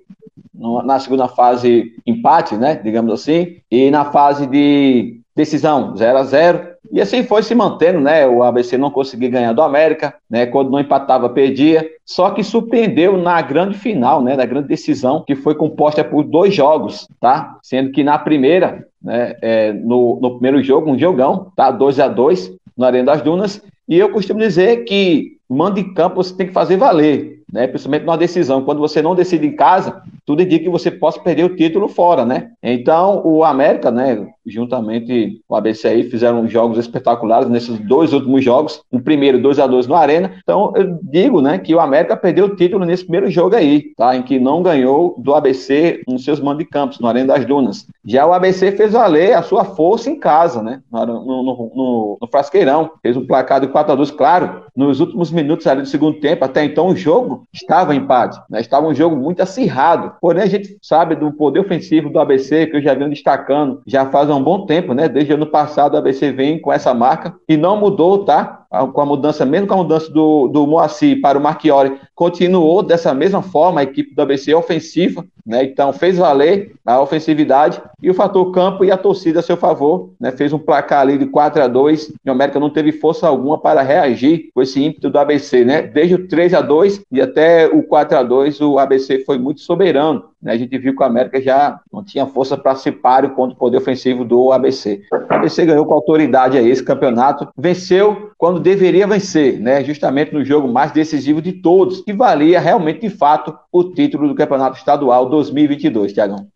na 0.84 0.98
segunda 0.98 1.28
fase 1.28 1.92
empate, 2.06 2.56
né, 2.56 2.80
digamos 2.82 3.12
assim, 3.12 3.56
e 3.70 3.90
na 3.90 4.06
fase 4.06 4.46
de 4.46 5.20
decisão 5.34 5.96
0 5.96 6.18
a 6.18 6.24
0 6.24 6.78
e 6.90 7.00
assim 7.00 7.22
foi 7.22 7.42
se 7.42 7.54
mantendo, 7.54 8.00
né? 8.00 8.26
O 8.26 8.42
ABC 8.42 8.78
não 8.78 8.90
conseguia 8.90 9.28
ganhar 9.28 9.52
do 9.52 9.62
América, 9.62 10.14
né? 10.28 10.46
Quando 10.46 10.70
não 10.70 10.80
empatava, 10.80 11.28
perdia. 11.28 11.86
Só 12.04 12.30
que 12.30 12.42
surpreendeu 12.42 13.18
na 13.18 13.40
grande 13.42 13.76
final, 13.76 14.22
né? 14.22 14.36
Da 14.36 14.46
grande 14.46 14.68
decisão, 14.68 15.22
que 15.26 15.34
foi 15.34 15.54
composta 15.54 16.02
por 16.02 16.24
dois 16.24 16.54
jogos, 16.54 17.06
tá? 17.20 17.58
Sendo 17.62 17.90
que 17.90 18.02
na 18.02 18.18
primeira, 18.18 18.86
né? 19.02 19.34
É, 19.42 19.72
no, 19.72 20.18
no 20.20 20.32
primeiro 20.32 20.62
jogo, 20.62 20.90
um 20.90 20.98
jogão, 20.98 21.52
tá? 21.54 21.70
2 21.70 22.00
a 22.00 22.08
2 22.08 22.52
na 22.76 22.86
Arena 22.86 23.12
das 23.12 23.22
Dunas. 23.22 23.62
E 23.86 23.98
eu 23.98 24.10
costumo 24.10 24.40
dizer 24.40 24.84
que 24.84 25.37
mando 25.48 25.76
de 25.76 25.92
campo 25.94 26.16
você 26.16 26.34
tem 26.34 26.46
que 26.46 26.52
fazer 26.52 26.76
valer 26.76 27.38
né? 27.52 27.66
Principalmente 27.66 28.04
numa 28.04 28.18
decisão. 28.18 28.62
Quando 28.62 28.78
você 28.78 29.00
não 29.00 29.14
decide 29.14 29.46
em 29.46 29.56
casa, 29.56 30.02
tudo 30.24 30.42
indica 30.42 30.64
que 30.64 30.70
você 30.70 30.90
possa 30.90 31.18
perder 31.20 31.44
o 31.44 31.56
título 31.56 31.88
fora, 31.88 32.24
né? 32.24 32.50
Então, 32.62 33.22
o 33.24 33.42
América, 33.44 33.90
né, 33.90 34.26
juntamente 34.46 35.40
com 35.46 35.54
o 35.54 35.56
ABC 35.56 35.88
aí, 35.88 36.10
fizeram 36.10 36.48
jogos 36.48 36.78
espetaculares 36.78 37.48
nesses 37.48 37.78
dois 37.78 38.12
últimos 38.12 38.44
jogos. 38.44 38.82
No 38.92 39.00
primeiro, 39.00 39.40
2 39.40 39.58
a 39.58 39.66
2 39.66 39.86
no 39.86 39.94
Arena. 39.94 40.32
Então, 40.42 40.72
eu 40.76 40.98
digo, 41.02 41.40
né, 41.40 41.58
que 41.58 41.74
o 41.74 41.80
América 41.80 42.16
perdeu 42.16 42.46
o 42.46 42.56
título 42.56 42.84
nesse 42.84 43.04
primeiro 43.04 43.30
jogo 43.30 43.56
aí, 43.56 43.94
tá? 43.96 44.16
Em 44.16 44.22
que 44.22 44.38
não 44.38 44.62
ganhou 44.62 45.14
do 45.18 45.34
ABC 45.34 46.02
nos 46.06 46.24
seus 46.24 46.40
mandos 46.40 46.58
de 46.58 46.70
campos, 46.70 46.98
no 46.98 47.08
Arena 47.08 47.34
das 47.34 47.44
Dunas. 47.44 47.86
Já 48.04 48.26
o 48.26 48.32
ABC 48.32 48.72
fez 48.72 48.92
valer 48.92 49.34
a 49.34 49.42
sua 49.42 49.64
força 49.64 50.10
em 50.10 50.18
casa, 50.18 50.62
né? 50.62 50.80
No, 50.92 51.06
no, 51.06 51.42
no, 51.42 52.18
no 52.20 52.28
Frasqueirão. 52.30 52.90
Fez 53.02 53.16
um 53.16 53.26
placar 53.26 53.60
de 53.60 53.68
4 53.68 53.92
a 53.92 53.96
2 53.96 54.10
claro. 54.10 54.62
Nos 54.76 55.00
últimos 55.00 55.30
minutos 55.42 55.66
ali 55.66 55.82
do 55.82 55.88
segundo 55.88 56.20
tempo, 56.20 56.44
até 56.44 56.64
então 56.64 56.88
o 56.88 56.96
jogo 56.96 57.46
estava 57.52 57.94
em 57.94 57.98
empate, 57.98 58.40
né? 58.50 58.60
estava 58.60 58.86
um 58.86 58.94
jogo 58.94 59.16
muito 59.16 59.42
acirrado. 59.42 60.12
Porém, 60.20 60.42
a 60.42 60.46
gente 60.46 60.76
sabe 60.82 61.14
do 61.14 61.32
poder 61.32 61.60
ofensivo 61.60 62.10
do 62.10 62.18
ABC, 62.18 62.66
que 62.66 62.76
eu 62.76 62.82
já 62.82 62.94
venho 62.94 63.10
destacando 63.10 63.82
já 63.86 64.06
faz 64.06 64.28
um 64.30 64.42
bom 64.42 64.66
tempo, 64.66 64.92
né? 64.92 65.08
Desde 65.08 65.32
o 65.32 65.36
ano 65.36 65.46
passado 65.46 65.94
o 65.94 65.96
ABC 65.96 66.32
vem 66.32 66.60
com 66.60 66.72
essa 66.72 66.92
marca 66.92 67.34
e 67.48 67.56
não 67.56 67.76
mudou, 67.78 68.24
tá? 68.24 68.57
Com 68.92 69.00
a 69.00 69.06
mudança, 69.06 69.46
mesmo 69.46 69.66
com 69.66 69.74
a 69.74 69.78
mudança 69.78 70.10
do, 70.10 70.48
do 70.48 70.66
Moacir 70.66 71.20
para 71.20 71.38
o 71.38 71.40
Marchiori, 71.40 71.98
continuou 72.14 72.82
dessa 72.82 73.14
mesma 73.14 73.40
forma 73.40 73.80
a 73.80 73.82
equipe 73.82 74.14
do 74.14 74.20
ABC 74.20 74.54
ofensiva, 74.54 75.24
né? 75.46 75.64
Então 75.64 75.92
fez 75.92 76.18
valer 76.18 76.74
a 76.84 77.00
ofensividade 77.00 77.80
e 78.02 78.10
o 78.10 78.14
fator 78.14 78.50
campo 78.52 78.84
e 78.84 78.90
a 78.90 78.98
torcida 78.98 79.40
a 79.40 79.42
seu 79.42 79.56
favor, 79.56 80.10
né? 80.20 80.30
Fez 80.30 80.52
um 80.52 80.58
placar 80.58 81.00
ali 81.00 81.16
de 81.16 81.26
4 81.26 81.62
a 81.62 81.66
2 81.66 82.12
e 82.24 82.28
o 82.28 82.32
América 82.32 82.60
não 82.60 82.68
teve 82.68 82.92
força 82.92 83.26
alguma 83.26 83.58
para 83.58 83.80
reagir 83.80 84.50
com 84.54 84.60
esse 84.60 84.84
ímpeto 84.84 85.08
do 85.08 85.18
ABC, 85.18 85.64
né? 85.64 85.80
Desde 85.82 86.16
o 86.16 86.28
3 86.28 86.52
a 86.52 86.60
2 86.60 87.02
e 87.10 87.22
até 87.22 87.66
o 87.66 87.82
4 87.82 88.18
a 88.18 88.22
2 88.22 88.60
o 88.60 88.78
ABC 88.78 89.24
foi 89.24 89.38
muito 89.38 89.62
soberano, 89.62 90.24
né? 90.40 90.52
A 90.52 90.56
gente 90.56 90.76
viu 90.78 90.94
que 90.94 91.02
o 91.02 91.06
América 91.06 91.40
já 91.40 91.80
não 91.92 92.02
tinha 92.04 92.26
força 92.26 92.56
para 92.56 92.74
se 92.74 92.92
páreo 92.92 93.34
contra 93.34 93.54
o 93.54 93.58
poder 93.58 93.78
ofensivo 93.78 94.24
do 94.24 94.52
ABC. 94.52 95.02
O 95.12 95.34
ABC 95.34 95.66
ganhou 95.66 95.84
com 95.84 95.94
autoridade 95.94 96.56
aí 96.56 96.68
esse 96.68 96.82
campeonato, 96.82 97.48
venceu 97.56 98.30
quando 98.38 98.60
deveria 98.60 99.06
vencer, 99.06 99.58
né? 99.58 99.84
Justamente 99.84 100.32
no 100.32 100.44
jogo 100.44 100.68
mais 100.68 100.92
decisivo 100.92 101.42
de 101.42 101.52
todos, 101.52 102.00
que 102.00 102.12
valia 102.12 102.60
realmente 102.60 103.00
de 103.00 103.10
fato 103.10 103.56
o 103.72 103.84
título 103.84 104.28
do 104.28 104.34
Campeonato 104.34 104.76
Estadual 104.76 105.28
2022, 105.28 106.12
Tiagão. 106.12 106.46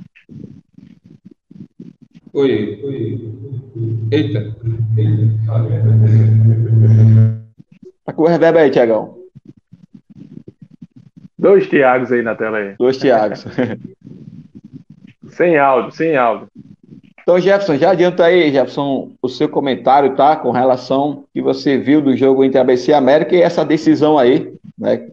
Oi, 2.33 2.81
oi. 2.83 3.33
Eita. 4.11 4.57
Tá 8.05 8.13
com 8.13 8.23
o 8.23 8.27
reverb 8.27 8.59
aí, 8.59 8.71
Tiagão. 8.71 9.22
Dois 11.43 11.67
Tiagos 11.67 12.13
aí 12.13 12.23
na 12.23 12.37
tela 12.37 12.59
aí. 12.59 12.75
Dois 12.79 12.97
Tiagos. 12.99 13.45
sem 15.31 15.59
áudio, 15.59 15.91
sem 15.91 16.17
áudio. 16.17 16.47
Então, 17.21 17.41
Jefferson, 17.41 17.77
já 17.77 17.91
adianta 17.91 18.25
aí, 18.25 18.53
Jefferson, 18.53 19.11
o 19.21 19.29
seu 19.29 19.49
comentário, 19.49 20.15
tá? 20.15 20.37
Com 20.37 20.53
relação 20.53 21.25
que 21.35 21.43
você 21.43 21.77
viu 21.79 22.01
do 22.01 22.17
jogo 22.17 22.45
entre 22.45 22.61
ABC 22.61 22.93
e 22.93 22.95
América 22.95 23.35
e 23.35 23.43
essa 23.43 23.65
decisão 23.65 24.21
aí, 24.21 24.53
né? 24.79 25.09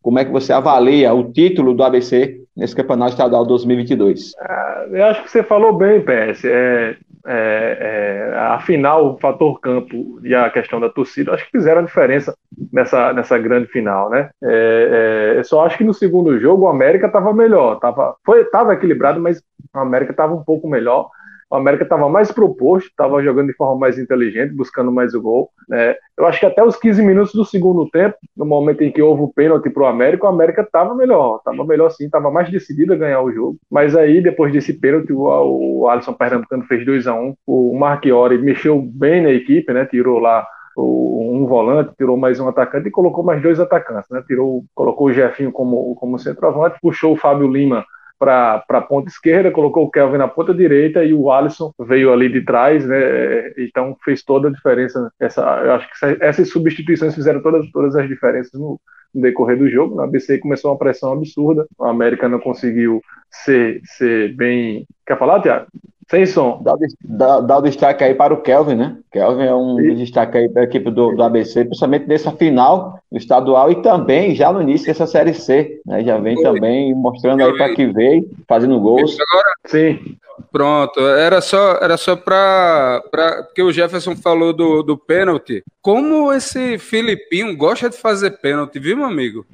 Como 0.00 0.18
é 0.18 0.24
que 0.24 0.32
você 0.32 0.50
avalia 0.50 1.12
o 1.12 1.30
título 1.30 1.74
do 1.74 1.82
ABC 1.82 2.40
nesse 2.56 2.74
Campeonato 2.74 3.10
Estadual 3.10 3.44
2022? 3.44 4.34
Ah, 4.40 4.86
eu 4.90 5.04
acho 5.04 5.24
que 5.24 5.30
você 5.30 5.42
falou 5.42 5.74
bem, 5.74 6.00
PS. 6.00 6.42
É, 6.46 6.96
é, 7.26 8.30
é, 8.32 8.38
afinal, 8.38 9.14
o 9.14 9.18
fator 9.18 9.60
campo 9.60 10.20
e 10.22 10.34
a 10.34 10.48
questão 10.48 10.78
da 10.78 10.88
torcida, 10.88 11.32
acho 11.32 11.44
que 11.44 11.50
fizeram 11.50 11.80
a 11.80 11.84
diferença 11.84 12.36
nessa, 12.72 13.12
nessa 13.12 13.36
grande 13.38 13.66
final, 13.66 14.08
né? 14.08 14.30
É, 14.42 15.32
é, 15.34 15.38
eu 15.38 15.44
só 15.44 15.66
acho 15.66 15.76
que 15.76 15.84
no 15.84 15.92
segundo 15.92 16.38
jogo 16.38 16.64
o 16.64 16.68
América 16.68 17.06
estava 17.06 17.32
melhor, 17.32 17.74
estava 17.74 18.16
tava 18.52 18.74
equilibrado, 18.74 19.20
mas 19.20 19.42
o 19.74 19.78
América 19.78 20.12
estava 20.12 20.34
um 20.34 20.44
pouco 20.44 20.68
melhor. 20.68 21.10
O 21.48 21.56
América 21.56 21.84
estava 21.84 22.08
mais 22.08 22.32
proposto, 22.32 22.88
estava 22.88 23.22
jogando 23.22 23.48
de 23.48 23.54
forma 23.54 23.78
mais 23.78 23.98
inteligente, 23.98 24.52
buscando 24.52 24.90
mais 24.90 25.14
o 25.14 25.22
gol. 25.22 25.50
Né? 25.68 25.94
Eu 26.18 26.26
acho 26.26 26.40
que 26.40 26.46
até 26.46 26.62
os 26.62 26.76
15 26.76 27.02
minutos 27.02 27.32
do 27.32 27.44
segundo 27.44 27.88
tempo, 27.88 28.16
no 28.36 28.44
momento 28.44 28.82
em 28.82 28.90
que 28.90 29.00
houve 29.00 29.22
o 29.22 29.32
pênalti 29.32 29.70
para 29.70 29.84
o 29.84 29.86
América, 29.86 30.26
o 30.26 30.28
América 30.28 30.62
estava 30.62 30.94
melhor, 30.94 31.36
estava 31.36 31.64
melhor 31.64 31.90
sim, 31.90 32.06
estava 32.06 32.30
mais 32.30 32.50
decidido 32.50 32.92
a 32.92 32.96
ganhar 32.96 33.22
o 33.22 33.32
jogo. 33.32 33.58
Mas 33.70 33.96
aí, 33.96 34.20
depois 34.20 34.52
desse 34.52 34.72
pênalti, 34.72 35.12
o, 35.12 35.82
o 35.82 35.88
Alisson 35.88 36.14
Pernambucano 36.14 36.64
fez 36.64 36.84
2 36.84 37.06
a 37.06 37.14
1 37.14 37.24
um, 37.24 37.34
O 37.46 37.78
Marchiori 37.78 38.38
mexeu 38.38 38.80
bem 38.80 39.22
na 39.22 39.30
equipe, 39.30 39.72
né? 39.72 39.84
tirou 39.86 40.18
lá 40.18 40.46
um 40.76 41.46
volante, 41.46 41.94
tirou 41.96 42.16
mais 42.16 42.38
um 42.38 42.48
atacante 42.48 42.88
e 42.88 42.90
colocou 42.90 43.24
mais 43.24 43.42
dois 43.42 43.58
atacantes, 43.58 44.10
né? 44.10 44.22
Tirou, 44.26 44.62
colocou 44.74 45.06
o 45.06 45.12
Jefinho 45.12 45.50
como, 45.50 45.94
como 45.94 46.18
centroavante, 46.18 46.78
puxou 46.82 47.14
o 47.14 47.16
Fábio 47.16 47.50
Lima 47.50 47.84
para 48.18 48.64
a 48.68 48.80
ponta 48.80 49.08
esquerda, 49.08 49.50
colocou 49.50 49.84
o 49.84 49.90
Kelvin 49.90 50.18
na 50.18 50.28
ponta 50.28 50.54
direita 50.54 51.04
e 51.04 51.12
o 51.12 51.30
Alisson 51.30 51.72
veio 51.78 52.12
ali 52.12 52.28
de 52.28 52.42
trás, 52.42 52.84
né? 52.86 53.52
Então 53.58 53.96
fez 54.04 54.22
toda 54.22 54.48
a 54.48 54.52
diferença. 54.52 55.10
Essa, 55.20 55.42
eu 55.42 55.72
acho 55.72 55.88
que 55.88 56.24
essas 56.24 56.48
substituições 56.50 57.14
fizeram 57.14 57.42
todas, 57.42 57.70
todas 57.70 57.96
as 57.96 58.08
diferenças 58.08 58.52
no, 58.58 58.80
no 59.14 59.22
decorrer 59.22 59.58
do 59.58 59.68
jogo. 59.68 59.96
Na 59.96 60.04
ABC 60.04 60.38
começou 60.38 60.70
uma 60.70 60.78
pressão 60.78 61.12
absurda, 61.12 61.66
a 61.80 61.90
América 61.90 62.28
não 62.28 62.38
conseguiu 62.38 63.00
ser, 63.30 63.80
ser 63.84 64.34
bem. 64.34 64.86
Quer 65.06 65.18
falar, 65.18 65.40
Tiago? 65.42 65.66
Sem 66.08 66.24
som. 66.24 66.60
Dá, 66.62 66.76
dá, 67.02 67.40
dá, 67.40 67.58
o 67.58 67.62
destaque 67.62 68.04
aí 68.04 68.14
para 68.14 68.32
o 68.32 68.40
Kelvin, 68.40 68.76
né? 68.76 68.96
Kelvin 69.10 69.44
é 69.44 69.54
um 69.54 69.80
e... 69.80 69.94
destaque 69.96 70.38
aí 70.38 70.48
para 70.48 70.62
a 70.62 70.64
equipe 70.64 70.88
do, 70.90 71.16
do 71.16 71.22
ABC, 71.22 71.64
principalmente 71.64 72.06
nessa 72.06 72.30
final 72.30 73.00
do 73.10 73.18
estadual 73.18 73.72
e 73.72 73.82
também 73.82 74.34
já 74.34 74.52
no 74.52 74.62
início 74.62 74.86
dessa 74.86 75.06
Série 75.06 75.34
C. 75.34 75.80
Né? 75.84 76.04
Já 76.04 76.16
vem 76.18 76.36
Oi. 76.36 76.42
também 76.44 76.94
mostrando 76.94 77.42
aí 77.42 77.52
para 77.56 77.74
que 77.74 77.86
veio, 77.86 78.30
fazendo 78.46 78.78
gols. 78.78 79.16
Agora, 79.18 79.54
sim. 79.66 80.16
Pronto, 80.52 81.00
era 81.00 81.40
só 81.40 81.78
era 81.80 81.96
só 81.96 82.14
para 82.14 83.02
porque 83.10 83.62
o 83.62 83.72
Jefferson 83.72 84.14
falou 84.14 84.52
do, 84.52 84.82
do 84.82 84.96
pênalti. 84.96 85.64
Como 85.82 86.32
esse 86.32 86.78
Filipinho 86.78 87.56
gosta 87.56 87.90
de 87.90 87.96
fazer 87.96 88.38
pênalti, 88.38 88.78
viu, 88.78 88.96
meu 88.96 89.06
amigo? 89.06 89.44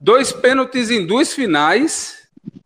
Dois 0.00 0.32
pênaltis 0.32 0.90
em 0.90 1.06
duas 1.06 1.32
finais 1.32 2.22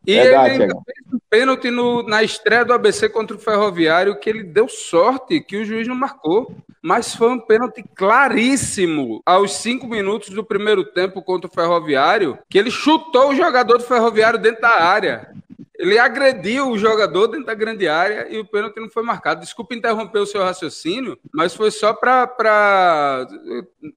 e 0.06 0.14
Verdade, 0.14 0.54
ele 0.54 0.62
ainda 0.62 0.74
fez 0.86 1.05
pênalti 1.36 1.70
no, 1.70 2.02
na 2.02 2.22
estreia 2.22 2.64
do 2.64 2.72
ABC 2.72 3.10
contra 3.10 3.36
o 3.36 3.38
Ferroviário, 3.38 4.18
que 4.18 4.30
ele 4.30 4.42
deu 4.42 4.66
sorte 4.70 5.38
que 5.38 5.58
o 5.58 5.64
juiz 5.66 5.86
não 5.86 5.94
marcou. 5.94 6.50
Mas 6.80 7.14
foi 7.14 7.28
um 7.28 7.38
pênalti 7.38 7.84
claríssimo 7.94 9.20
aos 9.26 9.52
cinco 9.56 9.86
minutos 9.86 10.30
do 10.30 10.42
primeiro 10.42 10.82
tempo 10.82 11.20
contra 11.20 11.46
o 11.46 11.52
Ferroviário, 11.52 12.38
que 12.48 12.56
ele 12.56 12.70
chutou 12.70 13.30
o 13.30 13.34
jogador 13.34 13.76
do 13.76 13.84
Ferroviário 13.84 14.38
dentro 14.38 14.62
da 14.62 14.80
área. 14.80 15.30
Ele 15.78 15.99
agrediu 15.99 16.71
o 16.71 16.78
jogador 16.78 17.28
dentro 17.28 17.47
da 17.47 17.54
grande 17.54 17.87
área 17.87 18.26
e 18.30 18.38
o 18.38 18.45
pênalti 18.45 18.80
não 18.80 18.88
foi 18.88 19.02
marcado. 19.02 19.40
Desculpa 19.40 19.75
interromper 19.75 20.18
o 20.18 20.26
seu 20.26 20.42
raciocínio, 20.42 21.18
mas 21.33 21.54
foi 21.54 21.71
só 21.71 21.92
para 21.92 23.26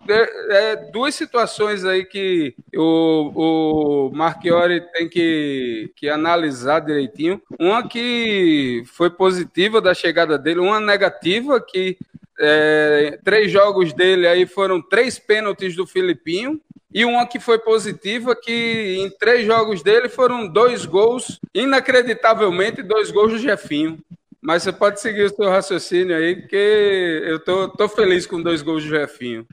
é, 0.07 0.71
é, 0.71 0.75
duas 0.91 1.15
situações 1.15 1.85
aí 1.85 2.05
que 2.05 2.53
o, 2.75 4.09
o 4.09 4.11
Marchiori 4.15 4.81
tem 4.91 5.07
que, 5.07 5.91
que 5.95 6.09
analisar 6.09 6.81
direitinho. 6.81 7.41
Uma 7.59 7.87
que 7.87 8.83
foi 8.85 9.09
positiva 9.09 9.81
da 9.81 9.93
chegada 9.93 10.37
dele, 10.37 10.59
uma 10.59 10.79
negativa 10.79 11.61
que 11.61 11.97
é, 12.41 13.19
três 13.23 13.51
jogos 13.51 13.93
dele 13.93 14.25
aí 14.25 14.45
foram 14.45 14.81
três 14.81 15.19
pênaltis 15.19 15.75
do 15.75 15.85
Filipinho 15.85 16.59
e 16.93 17.05
uma 17.05 17.25
que 17.27 17.39
foi 17.39 17.59
positiva, 17.59 18.35
que 18.35 18.97
em 18.99 19.09
três 19.09 19.45
jogos 19.45 19.83
dele 19.83 20.09
foram 20.09 20.47
dois 20.47 20.85
gols, 20.85 21.39
inacreditavelmente, 21.53 22.81
dois 22.81 23.11
gols 23.11 23.33
do 23.33 23.39
Jefinho. 23.39 23.99
Mas 24.41 24.63
você 24.63 24.71
pode 24.71 25.01
seguir 25.01 25.23
o 25.23 25.29
seu 25.29 25.49
raciocínio 25.49 26.15
aí, 26.15 26.35
porque 26.35 27.21
eu 27.25 27.39
tô, 27.39 27.67
tô 27.69 27.89
feliz 27.89 28.25
com 28.25 28.41
dois 28.41 28.61
gols 28.61 28.83
do 28.83 28.89
Jefinho. 28.89 29.45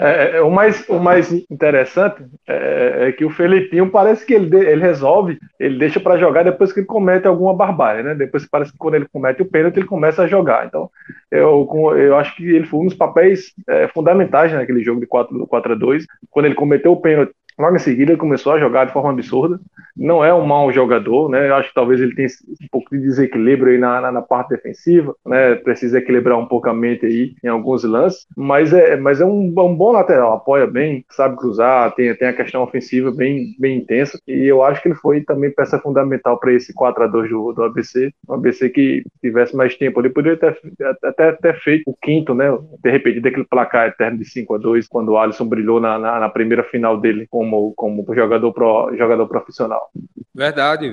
É, 0.00 0.38
é, 0.38 0.40
o, 0.40 0.50
mais, 0.50 0.88
o 0.88 0.98
mais 0.98 1.30
interessante 1.48 2.24
é, 2.48 3.08
é, 3.08 3.12
que 3.12 3.24
o 3.24 3.30
Felipinho 3.30 3.88
parece 3.88 4.26
que 4.26 4.34
ele, 4.34 4.56
ele 4.56 4.80
resolve, 4.80 5.38
ele 5.60 5.78
deixa 5.78 6.00
para 6.00 6.18
jogar 6.18 6.42
depois 6.42 6.72
que 6.72 6.80
ele 6.80 6.86
comete 6.86 7.26
alguma 7.26 7.54
barbárie, 7.54 8.02
né? 8.02 8.14
Depois 8.14 8.48
parece 8.50 8.72
que 8.72 8.78
quando 8.78 8.96
ele 8.96 9.06
comete 9.12 9.42
o 9.42 9.46
pênalti, 9.46 9.76
ele 9.76 9.86
começa 9.86 10.22
a 10.22 10.26
jogar. 10.26 10.66
Então, 10.66 10.90
eu, 11.30 11.68
eu 11.96 12.16
acho 12.16 12.34
que 12.34 12.44
ele 12.44 12.66
foi 12.66 12.80
um 12.80 12.86
dos 12.86 12.96
papéis 12.96 13.52
é, 13.68 13.86
fundamentais 13.88 14.52
naquele 14.52 14.82
jogo 14.82 15.00
de 15.00 15.06
4, 15.06 15.46
4 15.46 15.72
a 15.72 15.76
2 15.76 16.04
Quando 16.30 16.46
ele 16.46 16.54
cometeu 16.56 16.92
o 16.92 17.00
pênalti, 17.00 17.32
Logo 17.58 17.76
em 17.76 17.78
seguida 17.78 18.16
começou 18.16 18.52
a 18.52 18.58
jogar 18.58 18.86
de 18.86 18.92
forma 18.92 19.10
absurda. 19.10 19.60
Não 19.96 20.24
é 20.24 20.32
um 20.32 20.46
mau 20.46 20.72
jogador, 20.72 21.28
né? 21.28 21.48
Eu 21.48 21.54
acho 21.56 21.68
que 21.68 21.74
talvez 21.74 22.00
ele 22.00 22.14
tenha 22.14 22.28
um 22.62 22.66
pouco 22.70 22.90
de 22.90 23.02
desequilíbrio 23.02 23.72
aí 23.72 23.78
na, 23.78 24.00
na, 24.00 24.12
na, 24.12 24.22
parte 24.22 24.50
defensiva, 24.50 25.14
né? 25.26 25.54
Precisa 25.56 25.98
equilibrar 25.98 26.38
um 26.38 26.46
pouco 26.46 26.68
a 26.68 26.74
mente 26.74 27.04
aí 27.04 27.34
em 27.44 27.48
alguns 27.48 27.84
lances, 27.84 28.26
mas 28.36 28.72
é, 28.72 28.96
mas 28.96 29.20
é 29.20 29.24
um, 29.24 29.52
um 29.56 29.74
bom 29.76 29.92
lateral, 29.92 30.32
apoia 30.34 30.66
bem, 30.66 31.04
sabe 31.10 31.36
cruzar, 31.36 31.94
tem, 31.94 32.14
tem 32.14 32.28
a 32.28 32.32
questão 32.32 32.62
ofensiva 32.62 33.10
bem, 33.10 33.54
bem 33.58 33.78
intensa. 33.78 34.18
E 34.26 34.46
eu 34.46 34.62
acho 34.62 34.80
que 34.80 34.88
ele 34.88 34.94
foi 34.94 35.20
também 35.20 35.50
peça 35.50 35.78
fundamental 35.78 36.38
para 36.38 36.52
esse 36.52 36.72
4 36.72 37.04
a 37.04 37.06
2 37.06 37.30
do, 37.30 37.52
do 37.52 37.64
ABC. 37.64 38.12
O 38.26 38.34
ABC 38.34 38.70
que 38.70 39.04
tivesse 39.20 39.54
mais 39.54 39.76
tempo, 39.76 40.00
ele 40.00 40.08
poderia 40.10 40.38
ter, 40.38 40.58
até 41.04 41.32
ter 41.32 41.60
feito 41.60 41.82
o 41.86 41.96
quinto, 42.00 42.34
né? 42.34 42.46
Ter 42.82 42.90
repetido 42.90 43.28
aquele 43.28 43.44
placar 43.44 43.88
eterno 43.88 44.18
de 44.18 44.24
5 44.24 44.54
a 44.54 44.58
2 44.58 44.88
quando 44.88 45.10
o 45.10 45.18
Alisson 45.18 45.46
brilhou 45.46 45.80
na, 45.80 45.98
na, 45.98 46.20
na 46.20 46.28
primeira 46.28 46.64
final 46.64 46.98
dele 46.98 47.26
com 47.30 47.41
como, 47.42 47.74
como 47.74 48.14
jogador, 48.14 48.52
pro, 48.52 48.94
jogador 48.96 49.26
profissional. 49.26 49.90
Verdade, 50.34 50.92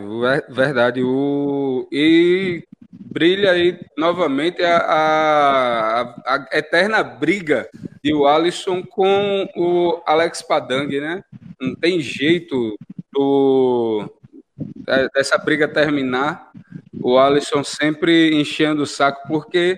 verdade. 0.49 1.01
O, 1.03 1.87
e 1.91 2.63
brilha 2.91 3.51
aí 3.51 3.79
novamente 3.97 4.63
a, 4.63 4.77
a, 4.77 6.01
a, 6.25 6.47
eterna 6.57 7.03
briga 7.03 7.69
de 8.03 8.13
o 8.13 8.27
Alisson 8.27 8.83
com 8.83 9.47
o 9.55 10.01
Alex 10.05 10.41
Padang, 10.41 10.99
né? 10.99 11.23
Não 11.59 11.75
tem 11.75 11.99
jeito 11.99 12.75
do, 13.13 14.09
dessa 15.13 15.37
briga 15.37 15.67
terminar. 15.67 16.51
O 17.01 17.17
Alisson 17.17 17.63
sempre 17.63 18.35
enchendo 18.35 18.83
o 18.83 18.87
saco, 18.87 19.27
porque 19.27 19.77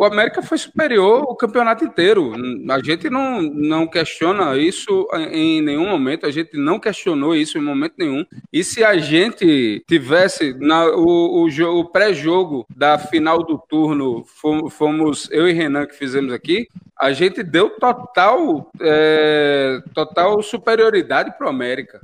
o 0.00 0.04
América 0.06 0.40
foi 0.40 0.56
superior 0.56 1.24
o 1.24 1.36
campeonato 1.36 1.84
inteiro. 1.84 2.32
A 2.70 2.82
gente 2.82 3.10
não, 3.10 3.42
não 3.42 3.86
questiona 3.86 4.56
isso 4.56 5.06
em 5.30 5.60
nenhum 5.60 5.86
momento, 5.86 6.24
a 6.24 6.30
gente 6.30 6.56
não 6.56 6.80
questionou 6.80 7.36
isso 7.36 7.58
em 7.58 7.60
momento 7.60 7.96
nenhum. 7.98 8.24
E 8.50 8.64
se 8.64 8.82
a 8.82 8.96
gente 8.96 9.84
tivesse 9.86 10.54
na, 10.58 10.86
o, 10.86 11.44
o, 11.44 11.80
o 11.80 11.84
pré-jogo 11.84 12.66
da 12.74 12.96
final 12.96 13.44
do 13.44 13.58
turno, 13.58 14.24
fomos 14.70 15.30
eu 15.30 15.46
e 15.46 15.52
Renan 15.52 15.84
que 15.84 15.94
fizemos 15.94 16.32
aqui, 16.32 16.66
a 16.98 17.12
gente 17.12 17.42
deu 17.42 17.68
total, 17.68 18.70
é, 18.80 19.82
total 19.94 20.42
superioridade 20.42 21.36
para 21.36 21.46
o 21.46 21.50
América. 21.50 22.00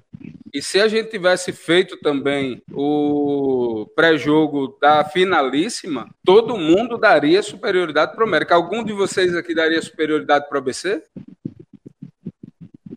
E 0.57 0.63
se 0.63 0.81
a 0.81 0.89
gente 0.89 1.11
tivesse 1.11 1.53
feito 1.53 1.99
também 1.99 2.63
o 2.73 3.87
pré-jogo 3.95 4.75
da 4.81 5.05
finalíssima, 5.05 6.09
todo 6.25 6.57
mundo 6.57 6.97
daria 6.97 7.43
superioridade 7.43 8.15
para 8.15 8.25
o 8.25 8.27
América. 8.27 8.55
Algum 8.55 8.83
de 8.83 8.91
vocês 8.91 9.37
aqui 9.37 9.55
daria 9.55 9.83
superioridade 9.83 10.49
para 10.49 10.57
o 10.57 10.59
ABC? 10.59 11.03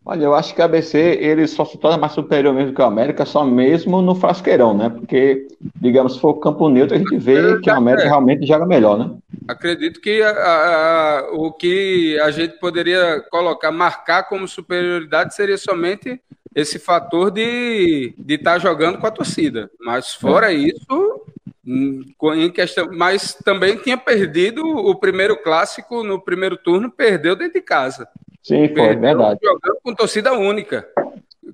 Olha, 0.06 0.24
eu 0.24 0.34
acho 0.34 0.54
que 0.54 0.62
o 0.62 0.64
ABC 0.64 1.18
ele 1.20 1.46
só 1.46 1.66
se 1.66 1.76
torna 1.76 1.98
mais 1.98 2.12
superior 2.12 2.54
mesmo 2.54 2.74
que 2.74 2.80
o 2.80 2.84
América, 2.86 3.26
só 3.26 3.44
mesmo 3.44 4.00
no 4.00 4.14
Frasqueirão, 4.14 4.74
né? 4.74 4.88
Porque, 4.88 5.46
digamos, 5.76 6.14
se 6.14 6.20
for 6.20 6.30
o 6.30 6.40
campo 6.40 6.66
neutro, 6.70 6.96
a 6.96 6.98
gente 6.98 7.18
vê 7.18 7.60
que 7.60 7.68
o 7.68 7.74
América 7.74 8.08
realmente 8.08 8.46
joga 8.46 8.64
melhor, 8.64 8.98
né? 8.98 9.10
Acredito 9.46 10.00
que 10.00 10.22
a, 10.22 10.30
a, 10.30 11.30
o 11.34 11.52
que 11.52 12.18
a 12.20 12.30
gente 12.30 12.58
poderia 12.58 13.20
colocar, 13.30 13.70
marcar 13.70 14.22
como 14.22 14.48
superioridade 14.48 15.34
seria 15.34 15.58
somente 15.58 16.18
esse 16.54 16.78
fator 16.78 17.30
de 17.30 18.14
estar 18.28 18.54
tá 18.54 18.58
jogando 18.58 18.98
com 18.98 19.06
a 19.06 19.10
torcida. 19.10 19.70
Mas 19.80 20.14
fora 20.14 20.52
é. 20.52 20.56
isso, 20.56 21.22
hum, 21.66 22.02
em 22.34 22.50
questão, 22.50 22.88
mas 22.92 23.34
também 23.44 23.76
tinha 23.76 23.96
perdido 23.96 24.62
o 24.62 24.94
primeiro 24.94 25.36
clássico 25.42 26.02
no 26.02 26.20
primeiro 26.20 26.56
turno, 26.56 26.90
perdeu 26.90 27.36
dentro 27.36 27.54
de 27.54 27.62
casa. 27.62 28.08
Sim, 28.42 28.66
foi 28.68 28.74
perdeu 28.74 29.00
verdade. 29.00 29.40
Jogando 29.42 29.78
com 29.82 29.94
torcida 29.94 30.32
única. 30.32 30.86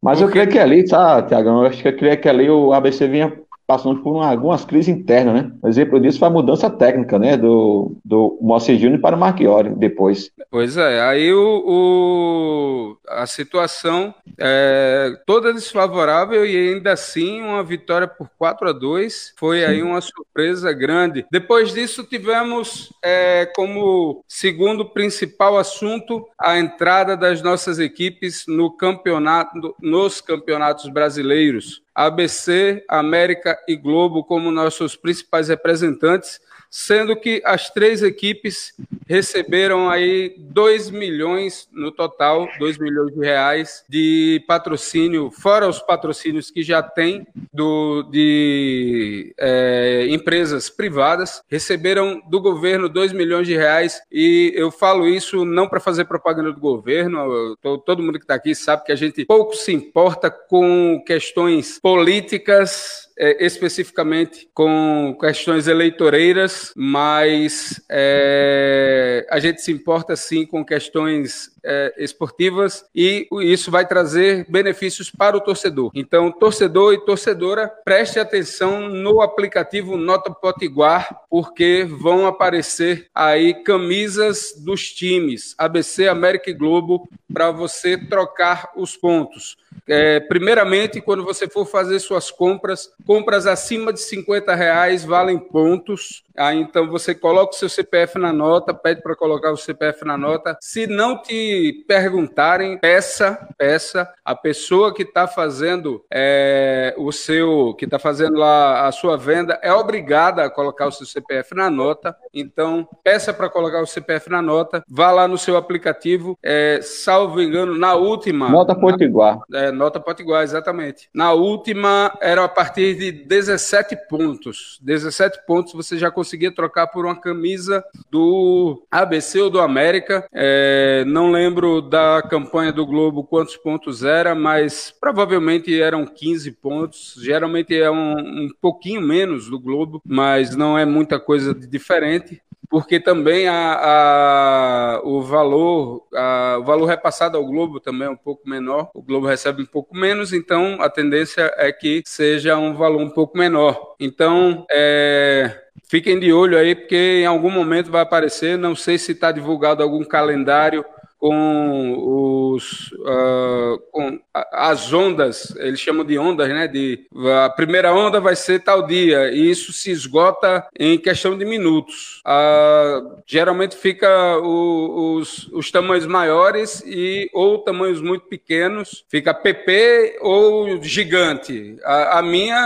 Mas 0.02 0.20
Porque... 0.20 0.24
eu 0.24 0.28
creio 0.30 0.48
que 0.48 0.58
ali, 0.58 0.84
tá, 0.84 1.22
Tiagão? 1.22 1.62
Eu 1.62 1.68
acho 1.68 1.82
que 1.82 1.88
eu 1.88 1.96
creio 1.96 2.20
que 2.20 2.28
ali 2.28 2.48
o 2.48 2.72
ABC 2.72 3.08
vinha 3.08 3.32
passando 3.66 4.00
por 4.00 4.14
uma, 4.14 4.30
algumas 4.30 4.64
crises 4.64 4.88
internas, 4.88 5.34
né? 5.34 5.52
Um 5.62 5.68
exemplo 5.68 5.98
disso 5.98 6.20
foi 6.20 6.28
a 6.28 6.30
mudança 6.30 6.70
técnica, 6.70 7.18
né? 7.18 7.36
Do, 7.36 7.96
do 8.04 8.38
Moacir 8.40 8.78
Júnior 8.78 9.00
para 9.00 9.16
o 9.16 9.18
Marchiori 9.18 9.70
depois. 9.70 10.30
Pois 10.50 10.76
é, 10.76 11.00
aí 11.00 11.32
o, 11.32 11.64
o 11.66 12.96
a 13.08 13.26
situação 13.26 14.14
é 14.38 15.18
toda 15.26 15.52
desfavorável 15.52 16.44
e 16.44 16.56
ainda 16.56 16.92
assim 16.92 17.40
uma 17.40 17.62
vitória 17.62 18.06
por 18.06 18.28
4 18.38 18.68
a 18.68 18.72
2 18.72 19.34
foi 19.36 19.64
aí 19.64 19.82
uma 19.82 20.00
surpresa 20.00 20.72
grande. 20.72 21.26
Depois 21.30 21.72
disso 21.72 22.04
tivemos 22.04 22.92
é, 23.02 23.46
como 23.54 24.24
segundo 24.28 24.90
principal 24.90 25.58
assunto 25.58 26.26
a 26.38 26.58
entrada 26.58 27.16
das 27.16 27.42
nossas 27.42 27.78
equipes 27.78 28.44
no 28.46 28.76
campeonato, 28.76 29.74
nos 29.80 30.20
campeonatos 30.20 30.88
brasileiros. 30.88 31.82
ABC, 31.94 32.84
América 32.88 33.58
e 33.66 33.74
Globo 33.74 34.22
como 34.22 34.50
nossos 34.50 34.96
principais 34.96 35.48
representantes 35.48 36.38
sendo 36.70 37.16
que 37.16 37.42
as 37.44 37.70
três 37.70 38.02
equipes 38.02 38.74
receberam 39.06 39.88
aí 39.88 40.34
2 40.38 40.90
milhões 40.90 41.68
no 41.72 41.92
total, 41.92 42.48
2 42.58 42.78
milhões 42.78 43.14
de 43.14 43.20
reais 43.20 43.84
de 43.88 44.44
patrocínio, 44.46 45.30
fora 45.30 45.68
os 45.68 45.80
patrocínios 45.80 46.50
que 46.50 46.62
já 46.62 46.82
tem 46.82 47.26
do, 47.52 48.02
de 48.10 49.34
é, 49.38 50.06
empresas 50.08 50.68
privadas, 50.68 51.42
receberam 51.48 52.20
do 52.28 52.40
governo 52.40 52.88
2 52.88 53.12
milhões 53.12 53.46
de 53.46 53.56
reais. 53.56 54.00
E 54.10 54.52
eu 54.54 54.70
falo 54.70 55.06
isso 55.06 55.44
não 55.44 55.68
para 55.68 55.80
fazer 55.80 56.04
propaganda 56.04 56.52
do 56.52 56.60
governo, 56.60 57.56
tô, 57.60 57.78
todo 57.78 58.02
mundo 58.02 58.18
que 58.18 58.24
está 58.24 58.34
aqui 58.34 58.54
sabe 58.54 58.84
que 58.84 58.92
a 58.92 58.96
gente 58.96 59.24
pouco 59.24 59.54
se 59.54 59.72
importa 59.72 60.30
com 60.30 61.02
questões 61.06 61.78
políticas 61.80 63.05
é, 63.18 63.44
especificamente 63.44 64.48
com 64.52 65.16
questões 65.18 65.66
eleitoreiras, 65.66 66.72
mas 66.76 67.80
é, 67.88 69.26
a 69.30 69.38
gente 69.38 69.62
se 69.62 69.72
importa 69.72 70.14
sim 70.16 70.44
com 70.44 70.64
questões 70.64 71.50
é, 71.64 71.94
esportivas 71.98 72.84
e 72.94 73.26
isso 73.42 73.70
vai 73.70 73.86
trazer 73.86 74.46
benefícios 74.48 75.10
para 75.10 75.36
o 75.36 75.40
torcedor. 75.40 75.90
Então, 75.94 76.30
torcedor 76.30 76.94
e 76.94 77.04
torcedora, 77.04 77.68
preste 77.84 78.18
atenção 78.18 78.88
no 78.88 79.20
aplicativo 79.20 79.96
Nota 79.96 80.30
Potiguar, 80.30 81.22
porque 81.30 81.86
vão 81.88 82.26
aparecer 82.26 83.08
aí 83.14 83.54
camisas 83.64 84.54
dos 84.58 84.92
times 84.92 85.54
ABC, 85.58 86.06
América 86.06 86.50
e 86.50 86.54
Globo 86.54 87.08
para 87.32 87.50
você 87.50 87.96
trocar 87.98 88.70
os 88.76 88.96
pontos. 88.96 89.56
É, 89.86 90.20
primeiramente, 90.20 91.00
quando 91.00 91.24
você 91.24 91.48
for 91.48 91.66
fazer 91.66 91.98
suas 92.00 92.30
compras, 92.30 92.90
compras 93.06 93.46
acima 93.46 93.92
de 93.92 94.00
50 94.00 94.54
reais 94.54 95.04
valem 95.04 95.38
pontos. 95.38 96.24
Aí 96.36 96.60
então 96.60 96.88
você 96.88 97.14
coloca 97.14 97.54
o 97.54 97.58
seu 97.58 97.68
CPF 97.68 98.18
na 98.18 98.32
nota, 98.32 98.74
pede 98.74 99.02
para 99.02 99.16
colocar 99.16 99.50
o 99.50 99.56
CPF 99.56 100.04
na 100.04 100.18
nota. 100.18 100.56
Se 100.60 100.86
não 100.86 101.20
te 101.20 101.84
perguntarem, 101.88 102.78
peça, 102.78 103.48
peça. 103.56 104.12
A 104.24 104.34
pessoa 104.34 104.92
que 104.92 105.02
está 105.02 105.26
fazendo 105.26 106.04
é, 106.12 106.94
o 106.98 107.10
seu, 107.10 107.74
que 107.74 107.86
está 107.86 107.98
fazendo 107.98 108.36
lá 108.36 108.86
a 108.86 108.92
sua 108.92 109.16
venda, 109.16 109.58
é 109.62 109.72
obrigada 109.72 110.44
a 110.44 110.50
colocar 110.50 110.86
o 110.86 110.92
seu 110.92 111.06
CPF 111.06 111.54
na 111.54 111.70
nota. 111.70 112.14
Então, 112.34 112.86
peça 113.02 113.32
para 113.32 113.48
colocar 113.48 113.80
o 113.80 113.86
CPF 113.86 114.28
na 114.28 114.42
nota. 114.42 114.82
Vá 114.88 115.10
lá 115.10 115.26
no 115.26 115.38
seu 115.38 115.56
aplicativo. 115.56 116.38
É, 116.42 116.80
salvo 116.82 117.40
engano, 117.40 117.76
na 117.78 117.94
última. 117.94 118.48
Nota 118.48 118.74
Potiguar. 118.74 119.38
É, 119.54 119.65
nota 119.72 120.00
Potiguar, 120.00 120.42
exatamente. 120.42 121.08
Na 121.14 121.32
última 121.32 122.16
era 122.20 122.44
a 122.44 122.48
partir 122.48 122.94
de 122.94 123.12
17 123.12 123.96
pontos. 124.08 124.78
17 124.82 125.46
pontos 125.46 125.72
você 125.72 125.98
já 125.98 126.10
conseguia 126.10 126.50
trocar 126.50 126.86
por 126.88 127.04
uma 127.04 127.20
camisa 127.20 127.84
do 128.10 128.86
ABC 128.90 129.40
ou 129.40 129.50
do 129.50 129.60
América. 129.60 130.26
É, 130.32 131.04
não 131.06 131.30
lembro 131.30 131.80
da 131.80 132.22
campanha 132.22 132.72
do 132.72 132.86
Globo 132.86 133.24
quantos 133.24 133.56
pontos 133.56 134.04
era, 134.04 134.34
mas 134.34 134.94
provavelmente 135.00 135.80
eram 135.80 136.06
15 136.06 136.52
pontos. 136.52 137.14
Geralmente 137.20 137.74
é 137.74 137.90
um, 137.90 138.18
um 138.18 138.48
pouquinho 138.60 139.00
menos 139.00 139.48
do 139.48 139.58
Globo, 139.58 140.00
mas 140.04 140.54
não 140.56 140.78
é 140.78 140.84
muita 140.84 141.18
coisa 141.18 141.54
diferente 141.54 142.40
porque 142.68 143.00
também 143.00 143.48
a, 143.48 143.74
a, 143.74 145.00
o 145.04 145.22
valor 145.22 146.06
a, 146.14 146.58
o 146.60 146.64
valor 146.64 146.86
repassado 146.86 147.36
ao 147.36 147.44
Globo 147.44 147.80
também 147.80 148.08
é 148.08 148.10
um 148.10 148.16
pouco 148.16 148.48
menor. 148.48 148.90
O 148.94 149.02
Globo 149.02 149.26
recebe 149.26 149.62
um 149.62 149.66
pouco 149.66 149.96
menos, 149.96 150.32
então 150.32 150.78
a 150.80 150.88
tendência 150.88 151.52
é 151.56 151.72
que 151.72 152.02
seja 152.04 152.56
um 152.56 152.74
valor 152.74 153.00
um 153.00 153.10
pouco 153.10 153.36
menor. 153.36 153.94
Então, 153.98 154.66
é, 154.70 155.62
Fiquem 155.88 156.18
de 156.18 156.32
olho 156.32 156.58
aí, 156.58 156.74
porque 156.74 157.20
em 157.20 157.26
algum 157.26 157.50
momento 157.50 157.92
vai 157.92 158.02
aparecer. 158.02 158.58
Não 158.58 158.74
sei 158.74 158.98
se 158.98 159.12
está 159.12 159.30
divulgado 159.30 159.84
algum 159.84 160.02
calendário 160.04 160.84
com 161.26 162.54
os 162.54 162.92
uh, 162.92 163.78
com 163.90 164.20
as 164.32 164.92
ondas, 164.92 165.56
eles 165.56 165.80
chamam 165.80 166.04
de 166.04 166.16
ondas, 166.16 166.48
né? 166.48 166.68
De 166.68 167.04
a 167.44 167.50
primeira 167.50 167.92
onda 167.92 168.20
vai 168.20 168.36
ser 168.36 168.60
tal 168.60 168.86
dia 168.86 169.32
e 169.32 169.50
isso 169.50 169.72
se 169.72 169.90
esgota 169.90 170.64
em 170.78 170.96
questão 170.96 171.36
de 171.36 171.44
minutos. 171.44 172.22
Uh, 172.24 173.20
geralmente 173.26 173.74
fica 173.76 174.38
o, 174.38 175.16
os, 175.16 175.48
os 175.48 175.68
tamanhos 175.72 176.06
maiores 176.06 176.80
e 176.86 177.28
ou 177.32 177.58
tamanhos 177.58 178.00
muito 178.00 178.26
pequenos, 178.26 179.04
fica 179.08 179.34
PP 179.34 180.18
ou 180.20 180.80
gigante. 180.80 181.76
A, 181.82 182.20
a 182.20 182.22
minha 182.22 182.56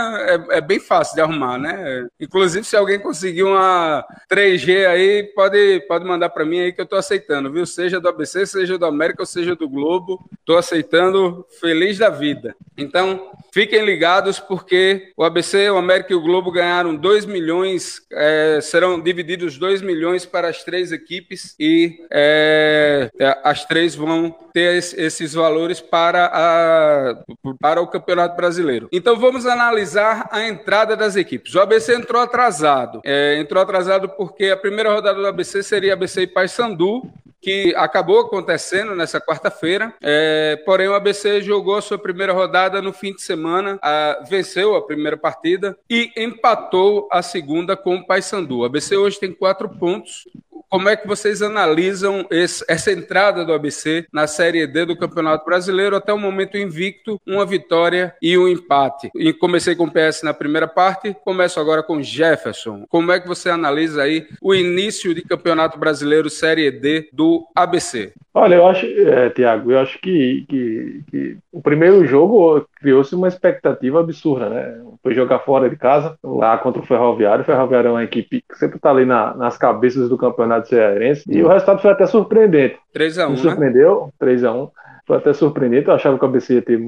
é, 0.51 0.57
é, 0.57 0.61
bem 0.61 0.79
fácil 0.79 1.15
de 1.15 1.21
arrumar, 1.21 1.57
né? 1.57 2.07
Inclusive 2.19 2.63
se 2.63 2.77
alguém 2.77 2.99
conseguir 2.99 3.43
uma 3.43 4.05
3G 4.31 4.85
aí, 4.85 5.23
pode 5.33 5.79
pode 5.87 6.05
mandar 6.05 6.29
para 6.29 6.45
mim 6.45 6.59
aí 6.59 6.71
que 6.71 6.79
eu 6.79 6.85
estou 6.85 6.99
aceitando, 6.99 7.51
viu? 7.51 7.65
Seja 7.65 7.99
do 7.99 8.07
ABC 8.07 8.50
seja 8.51 8.77
do 8.77 8.85
América 8.85 9.21
ou 9.21 9.25
seja 9.25 9.55
do 9.55 9.67
Globo, 9.67 10.19
estou 10.39 10.57
aceitando 10.57 11.45
feliz 11.59 11.97
da 11.97 12.09
vida. 12.09 12.55
Então, 12.77 13.31
fiquem 13.53 13.83
ligados 13.85 14.39
porque 14.39 15.11
o 15.15 15.23
ABC, 15.23 15.69
o 15.69 15.77
América 15.77 16.13
e 16.13 16.15
o 16.15 16.21
Globo 16.21 16.51
ganharam 16.51 16.95
2 16.95 17.25
milhões, 17.25 18.01
é, 18.11 18.59
serão 18.61 18.99
divididos 18.99 19.57
2 19.57 19.81
milhões 19.81 20.25
para 20.25 20.49
as 20.49 20.63
três 20.63 20.91
equipes 20.91 21.55
e 21.59 21.99
é, 22.11 23.09
as 23.43 23.65
três 23.65 23.95
vão 23.95 24.35
ter 24.53 24.75
esses 24.75 25.33
valores 25.33 25.79
para, 25.79 26.25
a, 26.25 27.23
para 27.59 27.81
o 27.81 27.87
Campeonato 27.87 28.35
Brasileiro. 28.35 28.89
Então, 28.91 29.15
vamos 29.17 29.45
analisar 29.45 30.27
a 30.31 30.47
entrada 30.47 30.95
das 30.95 31.15
equipes. 31.15 31.55
O 31.55 31.61
ABC 31.61 31.95
entrou 31.95 32.21
atrasado. 32.21 33.01
É, 33.05 33.39
entrou 33.39 33.61
atrasado 33.61 34.09
porque 34.09 34.45
a 34.45 34.57
primeira 34.57 34.93
rodada 34.93 35.19
do 35.19 35.27
ABC 35.27 35.63
seria 35.63 35.93
ABC 35.93 36.23
e 36.23 36.27
Paysandu, 36.27 37.03
que 37.41 37.73
acabou 37.75 38.27
acontecendo 38.31 38.95
nessa 38.95 39.19
quarta-feira. 39.19 39.93
É, 40.01 40.55
porém, 40.65 40.87
o 40.87 40.93
ABC 40.93 41.41
jogou 41.41 41.75
a 41.75 41.81
sua 41.81 41.97
primeira 41.97 42.31
rodada 42.31 42.81
no 42.81 42.93
fim 42.93 43.13
de 43.13 43.21
semana, 43.21 43.77
a, 43.81 44.23
venceu 44.29 44.75
a 44.75 44.85
primeira 44.85 45.17
partida 45.17 45.77
e 45.89 46.11
empatou 46.15 47.09
a 47.11 47.21
segunda 47.21 47.75
com 47.75 47.95
o 47.95 48.07
Paysandu. 48.07 48.59
O 48.59 48.65
ABC 48.65 48.95
hoje 48.95 49.19
tem 49.19 49.33
quatro 49.33 49.67
pontos 49.67 50.25
como 50.71 50.87
é 50.87 50.95
que 50.95 51.05
vocês 51.05 51.41
analisam 51.41 52.25
esse, 52.31 52.63
essa 52.65 52.93
entrada 52.93 53.43
do 53.43 53.51
ABC 53.51 54.05
na 54.11 54.25
Série 54.25 54.65
D 54.65 54.85
do 54.85 54.95
Campeonato 54.95 55.43
Brasileiro 55.43 55.97
até 55.97 56.13
o 56.13 56.17
momento 56.17 56.57
invicto, 56.57 57.19
uma 57.27 57.45
vitória 57.45 58.15
e 58.21 58.37
um 58.37 58.47
empate. 58.47 59.11
E 59.13 59.33
comecei 59.33 59.75
com 59.75 59.83
o 59.83 59.91
PS 59.91 60.23
na 60.23 60.33
primeira 60.33 60.69
parte, 60.69 61.13
começo 61.25 61.59
agora 61.59 61.83
com 61.83 62.01
Jefferson. 62.01 62.85
Como 62.87 63.11
é 63.11 63.19
que 63.19 63.27
você 63.27 63.49
analisa 63.49 64.03
aí 64.03 64.25
o 64.41 64.55
início 64.55 65.13
de 65.13 65.21
Campeonato 65.23 65.77
Brasileiro 65.77 66.29
Série 66.29 66.71
D 66.71 67.09
do 67.11 67.45
ABC? 67.53 68.13
Olha, 68.33 68.55
eu 68.55 68.65
acho, 68.65 68.85
é, 68.85 69.29
Tiago, 69.29 69.73
eu 69.73 69.79
acho 69.79 69.99
que, 69.99 70.45
que, 70.47 71.03
que, 71.11 71.37
o 71.51 71.61
primeiro 71.61 72.05
jogo 72.05 72.65
criou-se 72.79 73.13
uma 73.13 73.27
expectativa 73.27 73.99
absurda, 73.99 74.49
né? 74.49 74.81
Foi 75.03 75.13
jogar 75.13 75.39
fora 75.39 75.69
de 75.69 75.75
casa, 75.75 76.17
lá 76.23 76.57
contra 76.57 76.81
o 76.81 76.85
Ferroviário. 76.85 77.41
O 77.41 77.45
Ferroviário 77.45 77.89
é 77.89 77.91
uma 77.91 78.03
equipe 78.05 78.41
que 78.41 78.57
sempre 78.57 78.77
está 78.77 78.89
ali 78.89 79.03
na, 79.03 79.35
nas 79.35 79.57
cabeças 79.57 80.07
do 80.07 80.17
campeonato 80.17 80.60
cearense. 80.67 81.23
E 81.29 81.41
o 81.43 81.47
resultado 81.47 81.81
foi 81.81 81.91
até 81.91 82.05
surpreendente. 82.05 82.77
3x1. 82.95 83.25
Me 83.25 83.31
né? 83.31 83.37
surpreendeu, 83.37 84.11
né? 84.19 84.27
3x1. 84.27 84.69
Foi 85.05 85.17
até 85.17 85.33
surpreendente, 85.33 85.87
eu 85.87 85.93
achava 85.93 86.17
que 86.17 86.23
o 86.23 86.27
ABC 86.27 86.55
ia 86.55 86.61
ter 86.61 86.79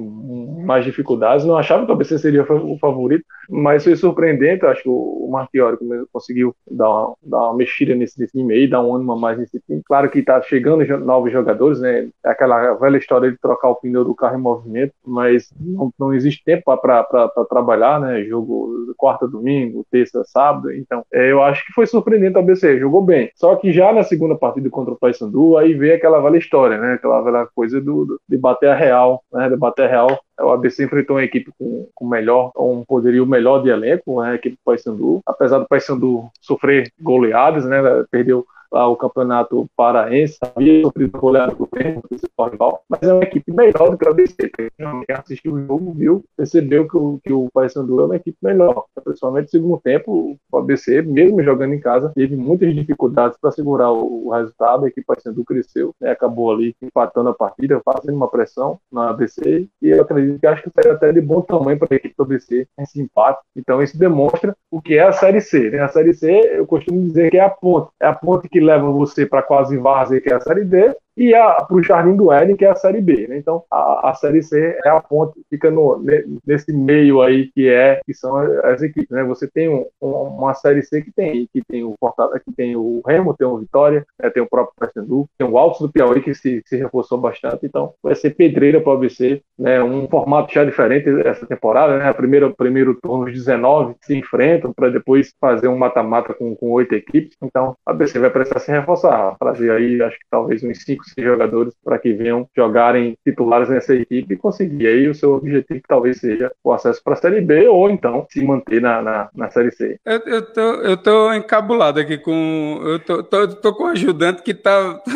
mais 0.64 0.86
dificuldades, 0.86 1.46
não 1.46 1.58
achava 1.58 1.86
que 1.86 1.92
o 1.92 1.94
ABC 1.94 2.18
seria 2.18 2.44
o 2.44 2.78
favorito, 2.80 3.26
mas 3.50 3.84
foi 3.84 3.96
surpreendente, 3.96 4.64
eu 4.64 4.70
acho 4.70 4.84
que 4.84 4.90
o 4.90 5.28
Marchiori 5.32 5.78
conseguiu 6.12 6.56
dar 6.70 6.90
uma, 6.90 7.16
dar 7.24 7.38
uma 7.38 7.56
mexida 7.56 7.94
nesse 7.96 8.26
time 8.28 8.54
aí, 8.54 8.68
dar 8.68 8.82
um 8.82 8.96
ânimo 8.96 9.14
a 9.14 9.20
mais 9.20 9.38
nesse 9.38 9.60
time. 9.62 9.82
Claro 9.86 10.10
que 10.10 10.20
está 10.20 10.42
chegando 10.42 10.86
novos 11.00 11.32
jogadores, 11.32 11.80
né? 11.80 12.08
É 12.26 12.30
aquela 12.30 12.74
velha 12.76 12.98
história 12.98 13.32
de 13.32 13.38
trocar 13.38 13.70
o 13.70 13.76
pneu 13.76 14.06
do 14.06 14.16
carro 14.16 14.38
em 14.38 14.42
movimento, 14.42 14.94
mas 15.06 15.52
não, 15.60 15.92
não 16.00 16.14
existe 16.14 16.44
tempo 16.44 16.64
para 16.78 17.04
trabalhar, 17.50 18.00
né? 18.00 18.24
Jogo 18.24 18.94
quarta, 18.98 19.28
domingo, 19.28 19.86
terça, 19.92 20.24
sábado, 20.24 20.72
então 20.72 21.04
é, 21.12 21.32
eu 21.32 21.44
acho 21.44 21.66
que 21.66 21.74
foi 21.74 21.86
surpreendente 21.86 22.38
o 22.38 22.40
ABC, 22.40 22.80
jogou 22.80 23.02
bem. 23.02 23.30
Só 23.36 23.56
que 23.56 23.72
já 23.72 23.92
na 23.92 24.04
segunda 24.04 24.36
partida 24.36 24.70
contra 24.70 24.94
o 24.94 24.98
Paysandu, 24.98 25.58
aí 25.58 25.74
veio 25.74 25.96
aquela 25.96 26.22
velha 26.22 26.38
história, 26.38 26.78
né? 26.78 26.94
Aquela 26.94 27.22
velha 27.22 27.48
coisa 27.54 27.82
do, 27.82 28.06
de 28.06 28.13
bater 28.38 28.70
a 28.70 28.76
real, 28.76 29.24
né? 29.32 29.50
De 29.50 29.56
bater 29.56 29.86
a 29.86 29.90
real. 29.90 30.20
O 30.40 30.50
ABC 30.50 30.84
enfrentou 30.84 31.16
uma 31.16 31.24
equipe 31.24 31.52
com, 31.58 31.88
com 31.94 32.08
melhor, 32.08 32.52
um 32.58 32.84
poderio 32.84 33.26
melhor 33.26 33.62
de 33.62 33.70
elenco, 33.70 34.22
né? 34.22 34.32
A 34.32 34.36
equipe 34.36 34.56
do 34.56 34.64
Paysandu. 34.66 35.22
Apesar 35.26 35.60
do 35.60 35.68
Paysandu 35.68 36.30
sofrer 36.42 36.92
goleadas, 37.02 37.66
né? 37.66 37.78
Perdeu 38.10 38.46
o 38.74 38.96
campeonato 38.96 39.68
paraense, 39.76 40.38
havia 40.42 40.82
sofrido 40.82 41.18
goleada 41.18 41.54
do 41.54 41.68
Grêmio, 41.72 42.02
principal 42.02 42.50
rival, 42.50 42.84
mas 42.90 43.04
é 43.04 43.14
uma 43.14 43.24
equipe 43.24 43.52
melhor 43.52 43.90
do 43.90 43.98
que 43.98 44.08
a 44.08 44.12
ABC. 44.12 44.50
Quem 44.50 45.16
assistiu 45.16 45.54
o 45.54 45.66
jogo 45.66 45.94
viu, 45.94 46.24
percebeu 46.36 46.88
que 46.88 46.98
o, 46.98 47.20
que 47.24 47.34
o 47.34 47.50
Paysandu 47.54 48.02
é 48.02 48.06
uma 48.06 48.16
equipe 48.16 48.38
melhor. 48.42 48.86
Principalmente 49.04 49.46
no 49.46 49.50
segundo 49.50 49.82
tempo, 49.82 50.38
o 50.52 50.58
ABC, 50.58 51.02
mesmo 51.02 51.44
jogando 51.44 51.74
em 51.74 51.80
casa, 51.80 52.12
teve 52.16 52.36
muitas 52.36 52.74
dificuldades 52.74 53.38
para 53.40 53.52
segurar 53.52 53.92
o, 53.92 54.28
o, 54.28 54.32
resultado. 54.32 54.86
A 54.86 54.88
equipe 54.88 55.06
Paysandu 55.06 55.44
cresceu, 55.44 55.94
né, 56.00 56.12
acabou 56.12 56.52
ali 56.52 56.76
empatando 56.82 57.30
a 57.30 57.34
partida, 57.34 57.82
fazendo 57.84 58.16
uma 58.16 58.30
pressão 58.30 58.80
na 58.92 59.10
ABC, 59.10 59.68
e 59.82 59.90
eu 59.90 60.02
acredito 60.02 60.40
que 60.40 60.48
acho 60.48 60.64
que 60.64 60.70
seria 60.70 60.94
até 60.94 61.12
de 61.12 61.22
bom 61.22 61.42
tamanho 61.42 61.78
para 61.78 61.90
a 61.92 61.96
equipe 61.96 62.16
do 62.18 62.24
ABC 62.24 62.68
esse 62.80 63.02
empate. 63.02 63.42
Então 63.56 63.82
isso 63.82 63.98
demonstra 63.98 64.56
o 64.72 64.82
que 64.82 64.98
é 64.98 65.04
a 65.04 65.12
Série 65.12 65.42
C. 65.42 65.70
Né? 65.70 65.80
A 65.80 65.88
Série 65.88 66.14
C, 66.14 66.30
eu 66.56 66.66
costumo 66.66 67.02
dizer 67.02 67.30
que 67.30 67.38
é 67.38 67.44
a 67.44 67.50
ponte. 67.50 67.90
É 68.02 68.08
a 68.08 68.14
ponte 68.14 68.50
que 68.50 68.60
leva 68.64 68.92
você 68.92 69.26
para 69.26 69.42
quase 69.42 69.78
várzea, 69.78 70.22
que 70.22 70.32
é 70.32 70.36
a 70.36 70.40
Série 70.40 70.64
D, 70.64 70.96
e 71.16 71.32
para 71.32 71.76
o 71.76 71.84
Jardim 71.84 72.16
do 72.16 72.32
Éden, 72.32 72.56
que 72.56 72.66
é 72.66 72.70
a 72.70 72.76
Série 72.76 73.02
B. 73.02 73.28
Né? 73.28 73.38
Então, 73.38 73.64
a, 73.70 74.10
a, 74.10 74.14
Série 74.16 74.42
C 74.42 74.78
é 74.84 74.90
a 74.90 75.00
ponte, 75.00 75.40
fica 75.50 75.70
no, 75.70 76.04
nesse 76.46 76.74
meio 76.74 77.22
aí 77.22 77.52
que 77.52 77.70
é 77.70 78.00
que 78.06 78.14
são 78.14 78.36
as 78.38 78.82
equipes. 78.82 79.10
Né? 79.10 79.24
Você 79.24 79.48
tem 79.48 79.70
um, 79.70 79.86
uma 80.02 80.54
Série 80.54 80.82
C 80.82 81.02
que 81.02 81.12
tem 81.12 81.48
que 81.54 81.62
tem 81.68 81.84
o 81.84 81.96
Fortaleza, 82.00 82.40
que 82.40 82.52
tem 82.52 82.76
o 82.76 83.02
Remo, 83.06 83.36
tem 83.36 83.48
o 83.48 83.58
Vitória, 83.58 84.06
né? 84.22 84.30
tem 84.30 84.42
o 84.42 84.50
próprio 84.50 84.76
Paysandu, 84.78 85.28
tem 85.38 85.48
o 85.48 85.58
Altos 85.58 85.82
do 85.82 85.92
Piauí 85.92 86.22
que 86.22 86.34
se, 86.34 86.62
se 86.66 86.78
reforçou 86.78 87.18
bastante. 87.18 87.66
Então, 87.66 87.94
vai 88.02 88.16
ser 88.16 88.32
pedreira 88.32 88.82
para 88.82 88.92
o 88.92 88.96
ABC, 88.96 89.42
né? 89.58 89.84
um 89.84 90.08
formato 90.08 90.54
já 90.54 90.66
diferente 90.66 91.10
essa 91.26 91.46
temporada. 91.46 91.98
Né? 91.98 92.08
A 92.08 92.14
primeira, 92.14 92.50
primeiro 92.50 92.96
turno, 92.96 93.26
os 93.26 93.34
19 93.34 93.96
se 94.02 94.16
enfrentam 94.16 94.74
para 94.74 94.90
depois 94.90 95.34
fazer 95.40 95.68
um 95.68 95.78
mata-mata 95.78 96.34
com 96.34 96.56
oito 96.72 96.96
equipes. 96.96 97.38
Então, 97.42 97.76
a 97.86 97.92
ABC 97.92 98.18
vai 98.20 98.30
precisar 98.30 98.60
se 98.60 98.72
reforçar, 98.72 99.36
trazer 99.38 99.72
aí, 99.72 100.02
acho 100.02 100.18
que 100.18 100.26
talvez 100.30 100.64
uns 100.64 100.84
5 100.84 101.03
cinco, 101.04 101.16
seis 101.16 101.28
jogadores 101.28 101.74
para 101.84 102.00
que 102.00 102.14
venham 102.14 102.48
jogarem 102.56 103.18
titulares 103.26 103.70
nessa 103.70 103.94
equipe 103.96 104.34
e 104.34 104.38
conseguir 104.38 104.88
aí 104.88 105.08
o 105.08 105.16
seu 105.16 105.34
objetivo, 105.34 105.82
que 105.82 105.88
talvez 105.88 106.20
seja 106.20 106.52
o 106.64 106.72
acesso 106.72 107.02
para 107.04 107.14
a 107.14 107.18
Série 107.18 107.42
B 107.42 107.68
ou 107.68 107.90
então 107.90 108.26
se 108.30 108.44
manter 108.44 108.82
na, 108.82 109.02
na, 109.02 109.30
na 109.36 109.50
Série 109.50 109.72
C. 109.72 110.00
Eu, 110.06 110.20
eu, 110.26 110.42
tô, 110.54 110.62
eu 110.62 110.98
tô 110.98 111.34
encabulado 111.34 112.00
aqui 112.00 112.18
com. 112.18 112.82
Eu 112.84 113.00
tô, 113.00 113.24
tô, 113.24 113.48
tô 113.48 113.74
com 113.74 113.84
um 113.84 113.88
ajudante 113.88 114.42
que 114.42 114.54
tá. 114.54 115.02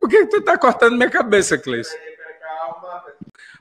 Por 0.00 0.10
que 0.10 0.26
tu 0.26 0.42
tá 0.42 0.58
cortando 0.58 0.96
minha 0.96 1.08
cabeça, 1.08 1.56
Cleiton? 1.56 1.88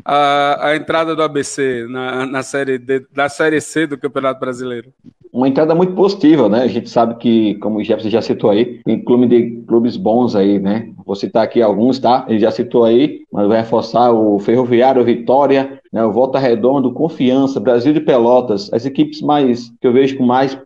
A, 0.04 0.70
a, 0.70 0.76
entrada 0.76 1.16
do 1.16 1.24
ABC 1.24 1.88
na, 1.90 2.26
na 2.26 2.44
série 2.44 2.78
D, 2.78 3.06
da 3.12 3.28
série 3.28 3.60
C 3.60 3.88
do 3.88 3.98
Campeonato 3.98 4.40
Brasileiro? 4.40 4.94
Uma 5.36 5.50
entrada 5.50 5.76
muito 5.76 5.94
positiva, 5.94 6.48
né? 6.48 6.62
A 6.62 6.68
gente 6.68 6.90
sabe 6.90 7.16
que, 7.16 7.56
como 7.56 7.80
o 7.80 7.84
Jefferson 7.84 8.10
já 8.10 8.22
citou 8.22 8.50
aí, 8.50 8.80
tem 8.86 9.04
clube 9.04 9.28
de 9.28 9.62
clubes 9.68 9.98
bons 9.98 10.34
aí, 10.34 10.60
né? 10.60 10.90
Vou 11.06 11.14
citar 11.14 11.44
aqui 11.44 11.62
alguns, 11.62 12.00
tá? 12.00 12.26
Ele 12.30 12.40
já 12.40 12.50
citou 12.52 12.86
aí, 12.86 13.20
mas 13.30 13.46
vai 13.46 13.58
reforçar 13.58 14.14
o 14.14 14.40
Ferroviário, 14.40 15.04
Vitória, 15.04 15.82
né? 15.92 16.06
o 16.06 16.12
Volta 16.12 16.40
Redondo, 16.40 16.94
Confiança, 16.94 17.60
Brasil 17.60 17.92
de 17.92 18.00
Pelotas, 18.00 18.72
as 18.72 18.86
equipes 18.86 19.22
mais 19.22 19.74
que 19.82 19.86
eu 19.86 19.92
vejo 19.92 20.18
com 20.18 20.26
mais 20.26 20.58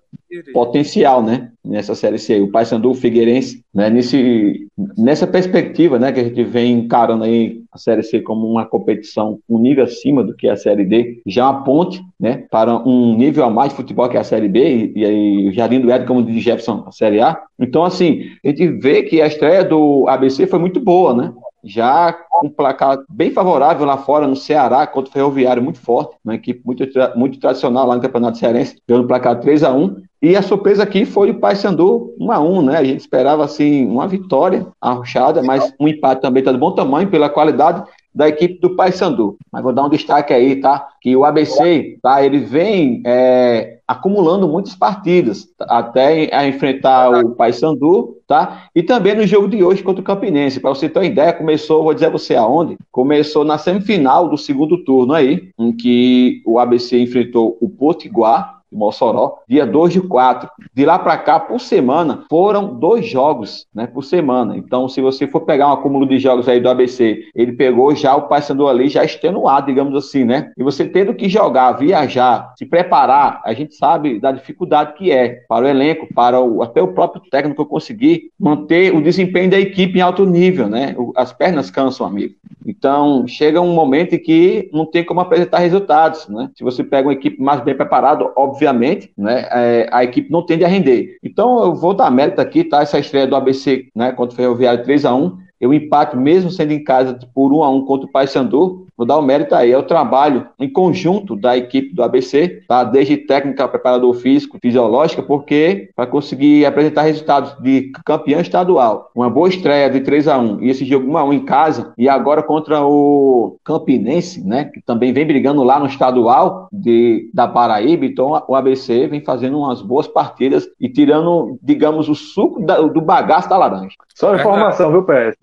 potencial, 0.53 1.21
né? 1.21 1.51
Nessa 1.63 1.95
série 1.95 2.17
C, 2.17 2.39
o 2.39 2.51
Paysandu, 2.51 2.91
o 2.91 2.95
Figueirense, 2.95 3.63
né? 3.73 3.89
Nesse, 3.89 4.67
nessa 4.97 5.27
perspectiva, 5.27 5.99
né? 5.99 6.11
Que 6.11 6.19
a 6.19 6.23
gente 6.23 6.43
vem 6.43 6.73
encarando 6.73 7.23
aí 7.23 7.61
a 7.71 7.77
série 7.77 8.03
C 8.03 8.21
como 8.21 8.47
uma 8.47 8.65
competição 8.65 9.39
um 9.47 9.59
nível 9.59 9.83
acima 9.83 10.23
do 10.23 10.35
que 10.35 10.47
a 10.47 10.55
série 10.55 10.85
D, 10.85 11.21
já 11.25 11.49
uma 11.49 11.63
ponte, 11.63 12.01
né? 12.19 12.45
Para 12.49 12.75
um 12.87 13.15
nível 13.15 13.43
a 13.43 13.49
mais 13.49 13.69
de 13.69 13.75
futebol 13.75 14.09
que 14.09 14.17
a 14.17 14.23
série 14.23 14.47
B 14.47 14.91
e, 14.95 15.05
aí 15.05 15.47
o 15.47 15.51
Jardim 15.51 15.79
do 15.79 15.91
Éden 15.91 16.07
como 16.07 16.23
de 16.23 16.39
Jefferson 16.39 16.83
a 16.87 16.91
série 16.91 17.19
A. 17.19 17.39
Então, 17.59 17.83
assim, 17.83 18.23
a 18.43 18.49
gente 18.49 18.67
vê 18.67 19.03
que 19.03 19.21
a 19.21 19.27
estreia 19.27 19.63
do 19.63 20.07
ABC 20.07 20.47
foi 20.47 20.59
muito 20.59 20.79
boa, 20.79 21.13
né? 21.13 21.33
já 21.63 22.13
com 22.13 22.47
um 22.47 22.49
placar 22.49 22.99
bem 23.09 23.31
favorável 23.31 23.85
lá 23.85 23.97
fora, 23.97 24.27
no 24.27 24.35
Ceará, 24.35 24.87
contra 24.87 25.09
o 25.09 25.13
Ferroviário, 25.13 25.61
muito 25.61 25.79
forte, 25.79 26.15
uma 26.23 26.35
equipe 26.35 26.61
muito, 26.65 26.83
muito 27.15 27.39
tradicional 27.39 27.87
lá 27.87 27.95
no 27.95 28.01
Campeonato 28.01 28.37
Cearense, 28.37 28.77
pelo 28.85 29.07
placar 29.07 29.39
3 29.39 29.63
a 29.63 29.73
1 29.73 30.01
E 30.21 30.35
a 30.35 30.41
surpresa 30.41 30.83
aqui 30.83 31.05
foi 31.05 31.31
o 31.31 31.39
Paysandu 31.39 32.13
1 32.19 32.31
a 32.31 32.39
1 32.39 32.61
né? 32.61 32.77
A 32.77 32.83
gente 32.83 32.99
esperava, 32.99 33.45
assim, 33.45 33.85
uma 33.85 34.07
vitória 34.07 34.67
arrochada, 34.81 35.41
mas 35.41 35.73
um 35.79 35.87
empate 35.87 36.21
também 36.21 36.41
está 36.41 36.51
de 36.51 36.57
bom 36.57 36.71
tamanho 36.71 37.09
pela 37.09 37.29
qualidade 37.29 37.83
da 38.13 38.27
equipe 38.27 38.59
do 38.59 38.75
Paysandu. 38.75 39.37
Mas 39.51 39.63
vou 39.63 39.71
dar 39.71 39.85
um 39.85 39.89
destaque 39.89 40.33
aí, 40.33 40.57
tá? 40.57 40.89
Que 41.01 41.15
o 41.15 41.23
ABC, 41.23 41.97
tá? 42.01 42.21
Ele 42.23 42.39
vem 42.39 43.01
é, 43.05 43.77
acumulando 43.87 44.47
muitas 44.47 44.75
partidas 44.75 45.47
até 45.61 46.29
a 46.35 46.45
enfrentar 46.45 47.09
o 47.11 47.29
Paysandu, 47.31 48.17
tá? 48.27 48.65
E 48.75 48.83
também 48.83 49.15
no 49.15 49.25
jogo 49.25 49.47
de 49.47 49.63
hoje 49.63 49.83
contra 49.83 50.01
o 50.01 50.03
Campinense. 50.05 50.59
Para 50.59 50.71
você 50.71 50.89
ter 50.89 50.99
uma 50.99 51.05
ideia, 51.05 51.31
começou, 51.31 51.83
vou 51.83 51.93
dizer 51.93 52.07
a 52.07 52.11
você 52.11 52.35
aonde? 52.35 52.77
Começou 52.91 53.45
na 53.45 53.57
semifinal 53.57 54.27
do 54.27 54.37
segundo 54.37 54.83
turno 54.83 55.13
aí, 55.13 55.49
em 55.57 55.71
que 55.71 56.41
o 56.45 56.59
ABC 56.59 56.99
enfrentou 56.99 57.57
o 57.61 57.69
Potiguar 57.69 58.58
de 58.71 58.77
Mossoró, 58.77 59.39
dia 59.47 59.65
2 59.65 59.93
de 59.93 60.01
4. 60.01 60.49
De 60.73 60.85
lá 60.85 60.99
para 60.99 61.17
cá, 61.17 61.39
por 61.39 61.59
semana, 61.59 62.23
foram 62.29 62.75
dois 62.75 63.07
jogos, 63.07 63.65
né, 63.73 63.87
por 63.87 64.03
semana. 64.03 64.57
Então, 64.57 64.87
se 64.87 65.01
você 65.01 65.27
for 65.27 65.41
pegar 65.41 65.69
um 65.69 65.73
acúmulo 65.73 66.05
de 66.05 66.19
jogos 66.19 66.47
aí 66.47 66.59
do 66.59 66.69
ABC, 66.69 67.25
ele 67.35 67.53
pegou 67.53 67.95
já 67.95 68.15
o 68.15 68.27
Paysandu 68.27 68.67
ali 68.67 68.89
já 68.89 69.03
extenuado, 69.03 69.67
digamos 69.67 69.95
assim, 69.95 70.23
né? 70.23 70.51
E 70.57 70.63
você 70.63 70.85
tendo 70.85 71.13
que 71.13 71.29
jogar, 71.29 71.73
viajar, 71.73 72.53
se 72.57 72.65
preparar, 72.65 73.41
a 73.43 73.53
gente 73.53 73.75
sabe 73.75 74.19
da 74.19 74.31
dificuldade 74.31 74.93
que 74.93 75.11
é 75.11 75.43
para 75.47 75.65
o 75.65 75.67
elenco, 75.67 76.13
para 76.13 76.39
o, 76.39 76.61
até 76.61 76.81
o 76.81 76.93
próprio 76.93 77.21
técnico 77.29 77.65
conseguir 77.65 78.31
manter 78.39 78.93
o 78.93 79.01
desempenho 79.01 79.51
da 79.51 79.59
equipe 79.59 79.99
em 79.99 80.01
alto 80.01 80.25
nível, 80.25 80.67
né? 80.67 80.95
As 81.15 81.33
pernas 81.33 81.69
cansam, 81.69 82.05
amigo. 82.05 82.35
Então, 82.65 83.27
chega 83.27 83.61
um 83.61 83.73
momento 83.73 84.13
em 84.13 84.19
que 84.19 84.69
não 84.71 84.85
tem 84.85 85.03
como 85.03 85.19
apresentar 85.19 85.59
resultados, 85.59 86.27
né? 86.27 86.49
Se 86.55 86.63
você 86.63 86.83
pega 86.83 87.07
uma 87.07 87.13
equipe 87.13 87.41
mais 87.41 87.61
bem 87.61 87.75
preparada, 87.75 88.31
obviamente, 88.59 89.11
né, 89.17 89.47
é, 89.51 89.89
a 89.91 90.03
equipe 90.03 90.29
não 90.29 90.45
tende 90.45 90.65
a 90.65 90.67
render. 90.67 91.17
Então, 91.23 91.63
eu 91.63 91.73
vou 91.73 91.93
dar 91.93 92.11
mérito 92.11 92.41
aqui, 92.41 92.63
tá? 92.63 92.81
Essa 92.81 92.99
estreia 92.99 93.25
do 93.25 93.35
ABC, 93.35 93.87
né, 93.95 94.11
contra 94.11 94.33
o 94.33 94.35
Ferroviário 94.35 94.83
3 94.83 95.05
a 95.05 95.15
1 95.15 95.49
eu 95.59 95.73
empate 95.73 96.15
mesmo 96.15 96.49
sendo 96.49 96.71
em 96.71 96.81
casa 96.81 97.19
por 97.33 97.51
1 97.51 97.63
a 97.63 97.69
1 97.69 97.85
contra 97.85 98.07
o 98.07 98.11
Paysandu, 98.11 98.87
vou 98.99 99.07
dar 99.07 99.15
o 99.15 99.21
um 99.21 99.25
mérito 99.25 99.55
aí, 99.55 99.71
é 99.71 99.77
o 99.77 99.83
trabalho 99.83 100.47
em 100.59 100.69
conjunto 100.69 101.33
da 101.33 101.55
equipe 101.55 101.95
do 101.95 102.03
ABC, 102.03 102.63
tá? 102.67 102.83
desde 102.83 103.15
técnica, 103.15 103.65
preparador 103.65 104.13
físico, 104.15 104.57
fisiológica, 104.61 105.23
porque 105.23 105.89
para 105.95 106.05
conseguir 106.05 106.65
apresentar 106.65 107.03
resultados 107.03 107.55
de 107.61 107.93
campeão 108.05 108.41
estadual, 108.41 109.09
uma 109.15 109.29
boa 109.29 109.47
estreia 109.47 109.89
de 109.89 110.01
3 110.01 110.27
a 110.27 110.37
1 110.37 110.61
e 110.63 110.69
esse 110.69 110.83
jogo 110.83 111.09
1 111.09 111.17
a 111.17 111.23
1 111.23 111.33
em 111.33 111.45
casa, 111.45 111.93
e 111.97 112.09
agora 112.09 112.43
contra 112.43 112.83
o 112.83 113.57
Campinense, 113.63 114.45
né, 114.45 114.65
que 114.65 114.81
também 114.81 115.13
vem 115.13 115.25
brigando 115.25 115.63
lá 115.63 115.79
no 115.79 115.85
estadual 115.85 116.67
de, 116.69 117.29
da 117.33 117.47
Paraíba, 117.47 118.05
então 118.05 118.43
o 118.49 118.53
ABC 118.53 119.07
vem 119.07 119.23
fazendo 119.23 119.59
umas 119.59 119.81
boas 119.81 120.09
partidas 120.09 120.67
e 120.77 120.89
tirando, 120.89 121.57
digamos, 121.63 122.09
o 122.09 122.15
suco 122.15 122.65
da, 122.65 122.81
do 122.81 122.99
bagaço 122.99 123.47
da 123.47 123.55
laranja. 123.55 123.95
Só 124.19 124.35
informação, 124.35 124.91
viu, 124.91 125.03
PS? 125.03 125.37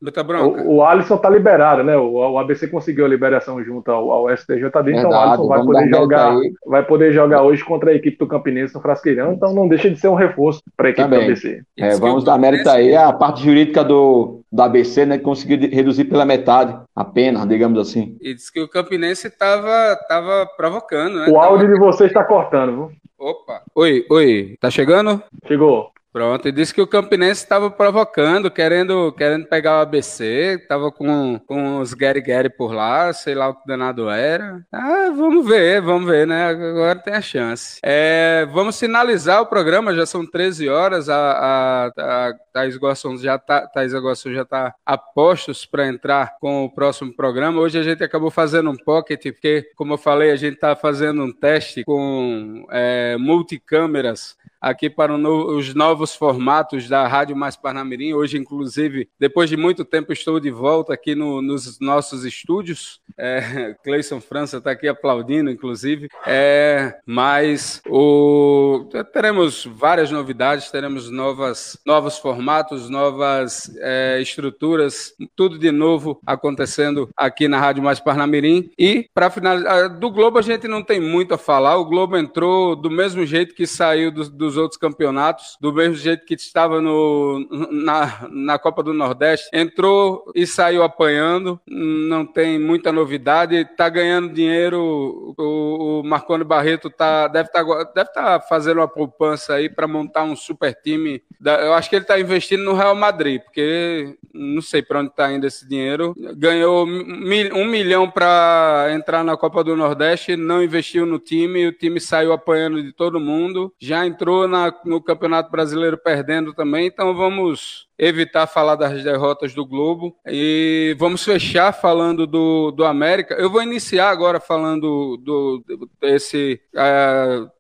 O, 0.44 0.76
o 0.76 0.84
Alisson 0.84 1.16
tá 1.16 1.30
liberado, 1.30 1.82
né? 1.82 1.96
O, 1.96 2.12
o, 2.12 2.38
ABC 2.38 2.68
conseguiu 2.68 3.06
a 3.06 3.08
liberação 3.08 3.45
junto 3.62 3.90
ao, 3.90 4.10
ao 4.10 4.36
STJD, 4.36 4.60
Verdade, 4.60 4.90
então 4.96 5.10
o 5.10 5.14
Alisson 5.14 5.48
vai 5.48 5.62
poder 5.62 5.88
jogar, 5.88 6.36
vai 6.66 6.82
poder 6.84 7.12
jogar 7.12 7.42
hoje 7.42 7.64
contra 7.64 7.90
a 7.90 7.94
equipe 7.94 8.16
do 8.16 8.26
Campinense 8.26 8.74
no 8.74 8.80
Frasqueirão, 8.80 9.32
então 9.32 9.54
não 9.54 9.68
deixa 9.68 9.90
de 9.90 9.96
ser 9.98 10.08
um 10.08 10.14
reforço 10.14 10.62
para 10.76 10.88
a 10.88 10.90
equipe 10.90 11.04
também. 11.04 11.20
do 11.20 11.24
ABC. 11.24 11.62
É, 11.76 11.96
vamos 11.96 12.24
dar 12.24 12.38
mérito 12.38 12.68
aí 12.68 12.94
a 12.94 13.12
parte 13.12 13.42
jurídica 13.42 13.84
do, 13.84 14.40
do 14.50 14.62
ABC, 14.62 15.06
né? 15.06 15.18
Que 15.18 15.24
conseguiu 15.24 15.68
reduzir 15.70 16.04
pela 16.04 16.24
metade 16.24 16.78
a 16.94 17.04
pena, 17.04 17.46
digamos 17.46 17.78
assim. 17.78 18.16
E 18.20 18.34
disse 18.34 18.52
que 18.52 18.60
o 18.60 18.68
Campinense 18.68 19.28
estava 19.28 19.96
tava 20.08 20.46
provocando, 20.56 21.16
né? 21.16 21.28
O 21.28 21.38
áudio 21.38 21.68
de 21.68 21.78
você 21.78 22.06
está 22.06 22.24
cortando, 22.24 22.72
viu? 22.72 22.92
Opa. 23.18 23.62
Oi, 23.74 24.04
oi. 24.10 24.56
Tá 24.60 24.70
chegando? 24.70 25.22
Chegou. 25.46 25.90
Pronto, 26.16 26.48
e 26.48 26.52
disse 26.52 26.72
que 26.72 26.80
o 26.80 26.86
Campinense 26.86 27.42
estava 27.42 27.70
provocando, 27.70 28.50
querendo, 28.50 29.12
querendo 29.12 29.44
pegar 29.44 29.76
o 29.76 29.82
ABC, 29.82 30.58
estava 30.62 30.90
com, 30.90 31.38
com 31.46 31.78
os 31.78 31.92
Gary 31.92 32.22
Gary 32.22 32.48
por 32.48 32.72
lá, 32.72 33.12
sei 33.12 33.34
lá 33.34 33.50
o 33.50 33.54
que 33.54 33.66
danado 33.66 34.08
era. 34.08 34.64
Ah, 34.72 35.12
vamos 35.14 35.46
ver, 35.46 35.82
vamos 35.82 36.08
ver, 36.08 36.26
né? 36.26 36.46
Agora 36.46 36.98
tem 36.98 37.12
a 37.12 37.20
chance. 37.20 37.78
É, 37.84 38.48
vamos 38.50 38.80
finalizar 38.80 39.42
o 39.42 39.46
programa, 39.46 39.94
já 39.94 40.06
são 40.06 40.24
13 40.24 40.70
horas, 40.70 41.10
a, 41.10 41.18
a, 41.18 41.86
a 42.28 42.34
Thais 42.50 42.78
Gosson 42.78 43.18
já 43.18 43.34
está 43.34 43.66
tá 43.66 44.74
a 44.86 44.96
postos 44.96 45.66
para 45.66 45.86
entrar 45.86 46.38
com 46.40 46.64
o 46.64 46.70
próximo 46.70 47.14
programa. 47.14 47.60
Hoje 47.60 47.78
a 47.78 47.82
gente 47.82 48.02
acabou 48.02 48.30
fazendo 48.30 48.70
um 48.70 48.76
pocket, 48.76 49.22
porque, 49.22 49.70
como 49.76 49.92
eu 49.92 49.98
falei, 49.98 50.30
a 50.30 50.36
gente 50.36 50.54
está 50.54 50.74
fazendo 50.74 51.22
um 51.22 51.30
teste 51.30 51.84
com 51.84 52.66
é, 52.70 53.18
multicâmeras 53.18 54.34
aqui 54.66 54.90
para 54.90 55.14
os 55.14 55.74
novos 55.74 56.14
formatos 56.14 56.88
da 56.88 57.06
Rádio 57.06 57.36
Mais 57.36 57.56
Parnamirim. 57.56 58.14
Hoje, 58.14 58.36
inclusive, 58.36 59.08
depois 59.18 59.48
de 59.48 59.56
muito 59.56 59.84
tempo, 59.84 60.12
estou 60.12 60.40
de 60.40 60.50
volta 60.50 60.92
aqui 60.92 61.14
no, 61.14 61.40
nos 61.40 61.78
nossos 61.78 62.24
estúdios. 62.24 63.00
É, 63.16 63.76
Cleison 63.84 64.20
França 64.20 64.56
está 64.56 64.72
aqui 64.72 64.88
aplaudindo, 64.88 65.50
inclusive. 65.50 66.08
É, 66.26 66.98
mas 67.06 67.80
o, 67.86 68.88
teremos 69.12 69.64
várias 69.64 70.10
novidades, 70.10 70.70
teremos 70.70 71.10
novas, 71.10 71.78
novos 71.86 72.18
formatos, 72.18 72.90
novas 72.90 73.70
é, 73.78 74.18
estruturas, 74.20 75.14
tudo 75.36 75.58
de 75.58 75.70
novo 75.70 76.20
acontecendo 76.26 77.08
aqui 77.16 77.46
na 77.46 77.60
Rádio 77.60 77.84
Mais 77.84 78.00
Parnamirim. 78.00 78.68
E, 78.76 79.08
para 79.14 79.30
finalizar, 79.30 79.96
do 79.96 80.10
Globo 80.10 80.38
a 80.38 80.42
gente 80.42 80.66
não 80.66 80.82
tem 80.82 81.00
muito 81.00 81.34
a 81.34 81.38
falar. 81.38 81.76
O 81.76 81.84
Globo 81.84 82.16
entrou 82.16 82.74
do 82.74 82.90
mesmo 82.90 83.24
jeito 83.24 83.54
que 83.54 83.66
saiu 83.66 84.10
do, 84.10 84.28
dos 84.28 84.55
outros 84.56 84.78
campeonatos, 84.78 85.56
do 85.60 85.72
mesmo 85.72 85.96
jeito 85.96 86.24
que 86.24 86.34
estava 86.34 86.80
no, 86.80 87.46
na, 87.70 88.28
na 88.30 88.58
Copa 88.58 88.82
do 88.82 88.92
Nordeste. 88.92 89.48
Entrou 89.52 90.30
e 90.34 90.46
saiu 90.46 90.82
apanhando, 90.82 91.60
não 91.66 92.24
tem 92.24 92.58
muita 92.58 92.92
novidade, 92.92 93.56
está 93.56 93.88
ganhando 93.88 94.32
dinheiro. 94.32 95.34
O, 95.36 96.00
o 96.00 96.02
Marconi 96.04 96.44
Barreto 96.44 96.90
tá, 96.90 97.28
deve 97.28 97.48
estar 97.48 97.64
tá, 97.64 97.92
deve 97.94 98.12
tá 98.12 98.40
fazendo 98.40 98.78
uma 98.78 98.88
poupança 98.88 99.54
aí 99.54 99.68
para 99.68 99.86
montar 99.86 100.24
um 100.24 100.36
super 100.36 100.74
time. 100.74 101.22
Eu 101.44 101.74
acho 101.74 101.88
que 101.88 101.96
ele 101.96 102.04
está 102.04 102.18
investindo 102.18 102.64
no 102.64 102.74
Real 102.74 102.94
Madrid, 102.94 103.40
porque 103.42 104.16
não 104.32 104.62
sei 104.62 104.82
para 104.82 105.00
onde 105.00 105.10
está 105.10 105.32
indo 105.32 105.46
esse 105.46 105.68
dinheiro. 105.68 106.14
Ganhou 106.36 106.86
um 106.86 107.66
milhão 107.66 108.10
para 108.10 108.88
entrar 108.92 109.24
na 109.24 109.36
Copa 109.36 109.62
do 109.64 109.76
Nordeste, 109.76 110.36
não 110.36 110.62
investiu 110.62 111.06
no 111.06 111.18
time, 111.18 111.66
o 111.66 111.72
time 111.72 112.00
saiu 112.00 112.32
apanhando 112.32 112.82
de 112.82 112.92
todo 112.92 113.20
mundo. 113.20 113.72
Já 113.78 114.06
entrou 114.06 114.35
na, 114.48 114.74
no 114.84 115.00
Campeonato 115.00 115.50
Brasileiro 115.50 115.96
perdendo 115.96 116.52
também, 116.52 116.86
então 116.86 117.14
vamos 117.14 117.86
evitar 117.98 118.46
falar 118.46 118.76
das 118.76 119.02
derrotas 119.02 119.54
do 119.54 119.64
Globo 119.64 120.16
e 120.26 120.94
vamos 120.98 121.24
fechar 121.24 121.72
falando 121.72 122.26
do, 122.26 122.70
do 122.70 122.84
América. 122.84 123.34
Eu 123.34 123.50
vou 123.50 123.62
iniciar 123.62 124.10
agora 124.10 124.38
falando 124.38 125.16
do 125.16 125.64
desse 126.00 126.60
uh, 126.74 127.50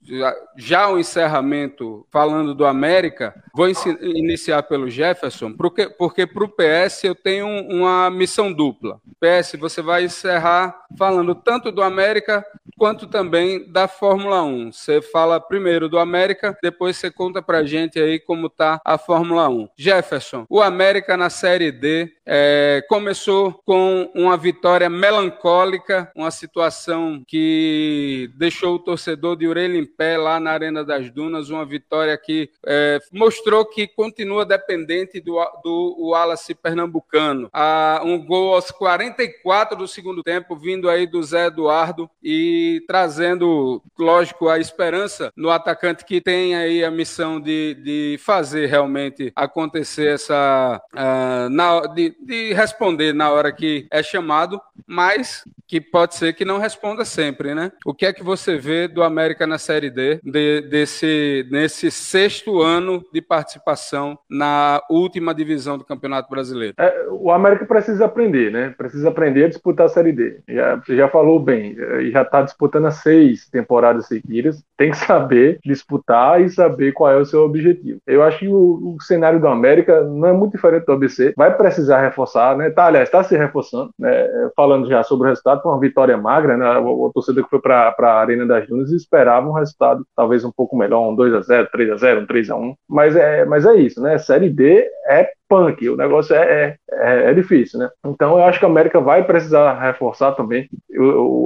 já 0.56 0.88
o 0.88 0.98
encerramento 0.98 2.06
falando 2.10 2.54
do 2.54 2.66
América. 2.66 3.34
Vou 3.54 3.66
iniciar 4.02 4.62
pelo 4.64 4.90
Jefferson 4.90 5.52
porque 5.52 5.88
porque 5.88 6.26
para 6.26 6.44
o 6.44 6.48
PS 6.48 7.04
eu 7.04 7.14
tenho 7.14 7.46
uma 7.46 8.10
missão 8.10 8.52
dupla. 8.52 9.00
PS 9.18 9.56
você 9.58 9.80
vai 9.80 10.04
encerrar 10.04 10.84
falando 10.98 11.34
tanto 11.34 11.72
do 11.72 11.82
América 11.82 12.44
quanto 12.78 13.06
também 13.06 13.70
da 13.70 13.88
Fórmula 13.88 14.42
1. 14.42 14.72
Você 14.72 15.00
fala 15.00 15.40
primeiro 15.40 15.88
do 15.88 15.98
América, 15.98 16.56
depois 16.62 16.96
você 16.96 17.10
conta 17.10 17.40
para 17.40 17.64
gente 17.64 17.98
aí 17.98 18.18
como 18.18 18.48
tá 18.48 18.80
a 18.84 18.98
Fórmula 18.98 19.48
1. 19.48 19.68
Jefferson 19.76 20.06
Jefferson, 20.06 20.46
o 20.48 20.60
América 20.60 21.16
na 21.16 21.30
Série 21.30 21.70
D 21.70 22.12
é, 22.24 22.84
começou 22.88 23.60
com 23.64 24.10
uma 24.14 24.36
vitória 24.36 24.88
melancólica, 24.88 26.10
uma 26.14 26.30
situação 26.30 27.22
que 27.26 28.30
deixou 28.36 28.74
o 28.74 28.78
torcedor 28.78 29.36
de 29.36 29.46
orelha 29.46 29.76
em 29.76 29.84
pé 29.84 30.16
lá 30.16 30.40
na 30.40 30.50
Arena 30.52 30.84
das 30.84 31.10
Dunas, 31.10 31.50
uma 31.50 31.64
vitória 31.64 32.16
que 32.16 32.50
é, 32.66 32.98
mostrou 33.12 33.64
que 33.64 33.86
continua 33.86 34.44
dependente 34.44 35.20
do, 35.20 35.36
do 35.62 35.96
Wallace 36.10 36.54
pernambucano. 36.54 37.48
Ah, 37.52 38.00
um 38.04 38.24
gol 38.24 38.54
aos 38.54 38.70
44 38.70 39.76
do 39.76 39.88
segundo 39.88 40.22
tempo, 40.22 40.56
vindo 40.56 40.88
aí 40.88 41.06
do 41.06 41.22
Zé 41.22 41.46
Eduardo 41.46 42.10
e 42.22 42.65
trazendo, 42.86 43.82
lógico, 43.98 44.48
a 44.48 44.58
esperança 44.58 45.32
no 45.36 45.50
atacante 45.50 46.04
que 46.04 46.20
tem 46.20 46.54
aí 46.54 46.84
a 46.84 46.90
missão 46.90 47.40
de, 47.40 47.74
de 47.82 48.16
fazer 48.20 48.66
realmente 48.66 49.32
acontecer 49.34 50.14
essa 50.14 50.80
uh, 50.94 51.48
na, 51.50 51.80
de, 51.94 52.14
de 52.20 52.52
responder 52.52 53.12
na 53.12 53.30
hora 53.30 53.52
que 53.52 53.86
é 53.90 54.02
chamado, 54.02 54.60
mas 54.86 55.44
que 55.66 55.80
pode 55.80 56.14
ser 56.14 56.32
que 56.32 56.44
não 56.44 56.58
responda 56.58 57.04
sempre, 57.04 57.54
né? 57.54 57.72
O 57.84 57.92
que 57.92 58.06
é 58.06 58.12
que 58.12 58.22
você 58.22 58.56
vê 58.56 58.86
do 58.86 59.02
América 59.02 59.46
na 59.46 59.58
Série 59.58 59.90
D 59.90 60.20
de, 60.22 60.60
desse 60.62 61.46
nesse 61.50 61.90
sexto 61.90 62.62
ano 62.62 63.04
de 63.12 63.20
participação 63.20 64.18
na 64.30 64.80
última 64.88 65.34
divisão 65.34 65.76
do 65.76 65.84
Campeonato 65.84 66.30
Brasileiro? 66.30 66.74
É, 66.78 67.06
o 67.10 67.30
América 67.30 67.64
precisa 67.66 68.04
aprender, 68.04 68.52
né? 68.52 68.74
Precisa 68.76 69.08
aprender 69.08 69.44
a 69.44 69.48
disputar 69.48 69.86
a 69.86 69.88
Série 69.88 70.12
D. 70.12 70.40
Já, 70.48 70.80
já 70.88 71.08
falou 71.08 71.40
bem, 71.40 71.76
já 72.10 72.22
está 72.22 72.42
disputando 72.56 72.86
as 72.86 72.96
seis 72.96 73.48
temporadas 73.50 74.06
seguidas. 74.06 74.64
Tem 74.76 74.90
que 74.90 74.96
saber 74.96 75.58
disputar 75.64 76.40
e 76.40 76.50
saber 76.50 76.92
qual 76.92 77.10
é 77.10 77.16
o 77.16 77.24
seu 77.24 77.42
objetivo. 77.42 77.98
Eu 78.06 78.22
acho 78.22 78.38
que 78.40 78.48
o, 78.48 78.96
o 78.96 79.02
cenário 79.02 79.40
do 79.40 79.48
América 79.48 80.02
não 80.02 80.28
é 80.28 80.32
muito 80.32 80.52
diferente 80.52 80.84
do 80.84 80.92
ABC. 80.92 81.32
Vai 81.36 81.56
precisar 81.56 82.02
reforçar, 82.02 82.56
né? 82.56 82.70
Tá, 82.70 82.86
aliás, 82.86 83.08
está 83.08 83.22
se 83.22 83.36
reforçando, 83.36 83.90
né? 83.98 84.28
Falando 84.54 84.88
já 84.88 85.02
sobre 85.02 85.26
o 85.26 85.30
resultado, 85.30 85.62
foi 85.62 85.72
uma 85.72 85.80
vitória 85.80 86.16
magra, 86.16 86.56
né? 86.56 86.78
O, 86.78 87.06
o 87.06 87.12
torcedor 87.12 87.44
que 87.44 87.50
foi 87.50 87.60
para 87.60 87.94
a 87.98 88.20
Arena 88.20 88.46
das 88.46 88.66
Dunas 88.66 88.90
esperava 88.90 89.48
um 89.48 89.52
resultado 89.52 90.04
talvez 90.14 90.44
um 90.44 90.52
pouco 90.52 90.76
melhor, 90.76 91.08
um 91.08 91.16
2x0, 91.16 91.68
3x0, 91.74 92.22
um 92.22 92.26
3x1. 92.26 92.74
Mas 92.88 93.16
é, 93.16 93.44
mas 93.44 93.64
é 93.64 93.74
isso, 93.76 94.00
né? 94.00 94.18
Série 94.18 94.50
D 94.50 94.86
é 95.08 95.30
punk, 95.48 95.88
o 95.88 95.96
negócio 95.96 96.34
é, 96.34 96.76
é, 96.90 97.30
é, 97.30 97.34
difícil, 97.34 97.78
né? 97.78 97.88
Então 98.04 98.38
eu 98.38 98.44
acho 98.44 98.58
que 98.58 98.64
a 98.64 98.68
América 98.68 99.00
vai 99.00 99.24
precisar 99.24 99.78
reforçar 99.80 100.32
também 100.32 100.68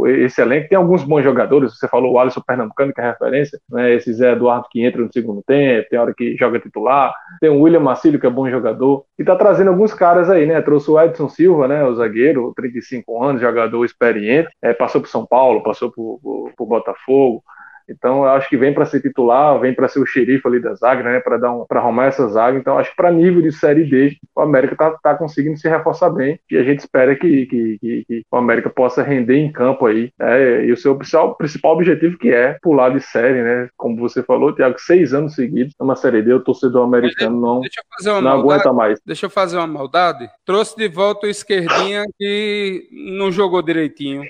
esse 0.06 0.40
elenco. 0.40 0.68
Tem 0.68 0.78
alguns 0.78 1.04
bons 1.04 1.22
jogadores, 1.22 1.76
você 1.76 1.86
falou 1.88 2.12
o 2.12 2.18
Alisson 2.18 2.40
Pernambucano, 2.40 2.92
que 2.92 3.00
é 3.00 3.04
referência, 3.20 3.60
né? 3.68 3.94
Esse 3.94 4.12
Zé 4.12 4.32
Eduardo 4.32 4.68
que 4.70 4.84
entra 4.84 5.02
no 5.02 5.12
segundo 5.12 5.42
tempo, 5.42 5.88
tem 5.90 5.98
hora 5.98 6.14
que 6.14 6.36
joga 6.36 6.58
titular, 6.58 7.12
tem 7.40 7.50
o 7.50 7.60
William 7.60 7.80
Macílio, 7.80 8.18
que 8.18 8.26
é 8.26 8.30
bom 8.30 8.48
jogador, 8.48 9.04
e 9.18 9.24
tá 9.24 9.36
trazendo 9.36 9.68
alguns 9.68 9.92
caras 9.92 10.30
aí, 10.30 10.46
né? 10.46 10.60
Trouxe 10.62 10.90
o 10.90 11.00
Edson 11.00 11.28
Silva, 11.28 11.68
né? 11.68 11.84
O 11.84 11.94
zagueiro, 11.94 12.52
35 12.56 13.22
anos, 13.22 13.40
jogador 13.40 13.84
experiente, 13.84 14.48
é, 14.62 14.72
passou 14.72 15.00
por 15.00 15.08
São 15.08 15.26
Paulo, 15.26 15.62
passou 15.62 15.90
por, 15.90 16.18
por, 16.22 16.52
por 16.56 16.66
Botafogo, 16.66 17.42
Então, 17.90 18.24
eu 18.24 18.30
acho 18.30 18.48
que 18.48 18.56
vem 18.56 18.72
para 18.72 18.86
ser 18.86 19.00
titular, 19.00 19.58
vem 19.58 19.74
para 19.74 19.88
ser 19.88 20.00
o 20.00 20.06
xerife 20.06 20.46
ali 20.46 20.60
da 20.60 20.74
zaga, 20.74 21.02
né? 21.02 21.20
Para 21.20 21.36
dar 21.36 21.52
um, 21.52 21.64
para 21.66 21.80
arrumar 21.80 22.06
essa 22.06 22.28
zaga. 22.28 22.58
Então, 22.58 22.78
acho 22.78 22.90
que 22.90 22.96
para 22.96 23.10
nível 23.10 23.42
de 23.42 23.52
Série 23.52 23.84
D, 23.84 24.16
o 24.34 24.40
América 24.40 24.76
tá, 24.76 24.90
tá 25.02 25.14
conseguindo 25.14 25.58
se 25.58 25.68
reforçar 25.68 26.10
bem 26.10 26.38
e 26.50 26.56
a 26.56 26.62
gente 26.62 26.80
espera 26.80 27.14
que, 27.14 27.46
que, 27.46 27.78
que, 27.78 28.04
que 28.06 28.22
o 28.30 28.36
América 28.36 28.70
possa 28.70 29.02
render 29.02 29.36
em 29.36 29.52
campo 29.52 29.86
aí. 29.86 30.10
Né? 30.18 30.66
E 30.66 30.72
o 30.72 30.76
seu 30.76 30.96
principal, 30.96 31.34
principal 31.36 31.72
objetivo 31.72 32.18
que 32.18 32.32
é 32.32 32.56
pular 32.62 32.90
de 32.90 33.00
série, 33.00 33.42
né? 33.42 33.68
Como 33.76 33.96
você 33.96 34.22
falou, 34.22 34.54
Thiago, 34.54 34.78
seis 34.78 35.12
anos 35.12 35.34
seguidos 35.34 35.74
numa 35.78 35.96
Série 35.96 36.22
D, 36.22 36.32
o 36.32 36.40
torcedor 36.40 36.84
americano 36.84 37.40
não, 37.40 37.60
não 38.04 38.22
maldade, 38.22 38.40
aguenta 38.40 38.72
mais. 38.72 39.00
Deixa 39.04 39.26
eu 39.26 39.30
fazer 39.30 39.56
uma 39.56 39.66
maldade. 39.66 40.28
Trouxe 40.44 40.76
de 40.76 40.88
volta 40.88 41.26
o 41.26 41.30
esquerdinha 41.30 42.04
que 42.18 42.88
não 43.18 43.30
jogou 43.30 43.62
direitinho. 43.62 44.22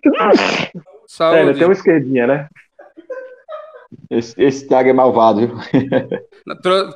Saúde. 1.07 1.41
É, 1.51 1.53
tem 1.53 1.65
uma 1.65 1.73
esquerdinha, 1.73 2.25
né? 2.25 2.49
Esse, 4.09 4.41
esse 4.41 4.69
Thiago 4.69 4.89
é 4.89 4.93
malvado, 4.93 5.41
viu? 5.41 5.57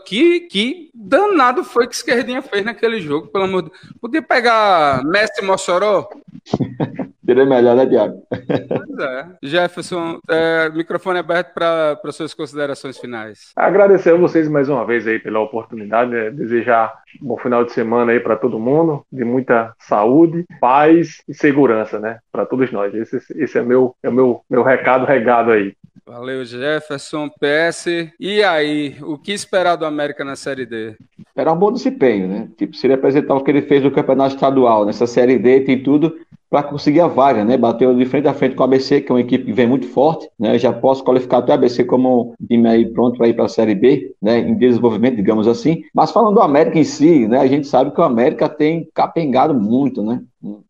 Que, 0.05 0.41
que 0.41 0.91
danado 0.95 1.65
foi 1.65 1.87
que 1.87 1.95
Esquerdinha 1.95 2.43
fez 2.43 2.65
naquele 2.65 3.01
jogo, 3.01 3.29
pelo 3.29 3.45
amor 3.45 3.63
de 3.63 3.71
Deus. 3.71 3.83
Podia 4.01 4.23
pegar 4.23 5.05
Mestre 5.05 5.45
Mossoró? 5.45 6.09
Seria 7.25 7.47
melhor, 7.47 7.75
né, 7.75 7.87
Thiago? 7.87 8.23
Pois 8.29 8.99
é. 9.01 9.27
Jefferson, 9.43 10.19
é, 10.29 10.69
microfone 10.71 11.19
aberto 11.19 11.55
para 11.55 12.13
suas 12.13 12.35
considerações 12.35 12.99
finais. 12.99 13.53
Agradecer 13.57 14.11
a 14.11 14.17
vocês 14.17 14.49
mais 14.49 14.69
uma 14.69 14.85
vez 14.85 15.07
aí 15.07 15.19
pela 15.19 15.41
oportunidade, 15.41 16.11
né? 16.11 16.31
desejar 16.31 16.93
um 17.23 17.29
bom 17.29 17.39
final 17.39 17.65
de 17.65 17.73
semana 17.73 18.13
aí 18.13 18.21
para 18.21 18.37
todo 18.37 18.59
mundo, 18.59 19.05
de 19.11 19.25
muita 19.25 19.73
saúde, 19.79 20.45
paz 20.61 21.23
e 21.27 21.35
segurança, 21.35 21.99
né, 21.99 22.19
para 22.31 22.45
todos 22.45 22.71
nós. 22.71 22.95
Esse, 22.95 23.21
esse 23.37 23.59
é 23.59 23.63
meu 23.63 23.95
é 24.03 24.11
meu 24.11 24.43
meu 24.49 24.63
recado 24.63 25.07
regado 25.07 25.51
aí. 25.51 25.75
Valeu, 26.07 26.45
Jefferson, 26.45 27.31
PS. 27.31 27.87
E 28.21 28.43
aí, 28.43 28.95
o 29.01 29.17
que 29.17 29.33
esperar 29.33 29.77
do 29.77 29.87
América 29.87 30.23
na 30.23 30.37
Série 30.37 30.67
D? 30.67 30.95
Esperar 31.19 31.55
um 31.55 31.59
bom 31.59 31.73
desempenho, 31.73 32.29
né? 32.29 32.49
Tipo, 32.59 32.77
se 32.77 32.87
ele 32.87 32.93
apresentar 32.93 33.35
o 33.35 33.43
que 33.43 33.51
ele 33.51 33.63
fez 33.63 33.83
no 33.83 33.91
Campeonato 33.91 34.35
Estadual, 34.35 34.85
nessa 34.85 35.07
Série 35.07 35.39
D, 35.39 35.61
tem 35.61 35.83
tudo 35.83 36.15
para 36.55 36.63
conseguir 36.63 37.01
a 37.01 37.09
vaga, 37.09 37.45
né? 37.45 37.57
Bateu 37.57 37.93
de 37.97 38.07
frente 38.07 38.29
a 38.29 38.33
frente 38.33 38.55
com 38.55 38.63
o 38.63 38.65
ABC, 38.65 39.01
que 39.01 39.11
é 39.11 39.15
uma 39.17 39.21
equipe 39.21 39.45
que 39.45 39.53
vem 39.53 39.67
muito 39.67 39.89
forte, 39.89 40.29
né? 40.39 40.57
já 40.57 40.73
posso 40.73 41.03
qualificar 41.03 41.39
até 41.39 41.51
o 41.51 41.55
ABC 41.57 41.83
como 41.83 42.33
time 42.47 42.69
aí 42.69 42.87
pronto 42.87 43.19
para 43.19 43.27
ir 43.27 43.35
para 43.35 43.47
a 43.47 43.49
Série 43.49 43.75
B, 43.75 44.15
né? 44.23 44.39
Em 44.39 44.55
desenvolvimento, 44.55 45.17
digamos 45.17 45.49
assim. 45.49 45.83
Mas 45.93 46.13
falando 46.13 46.37
do 46.37 46.41
América 46.41 46.79
em 46.79 46.85
si, 46.85 47.27
né? 47.27 47.41
A 47.41 47.47
gente 47.49 47.67
sabe 47.67 47.91
que 47.91 48.01
o 48.01 48.05
América 48.05 48.49
tem 48.49 48.89
capengado 48.95 49.53
muito, 49.53 50.01
né? 50.01 50.21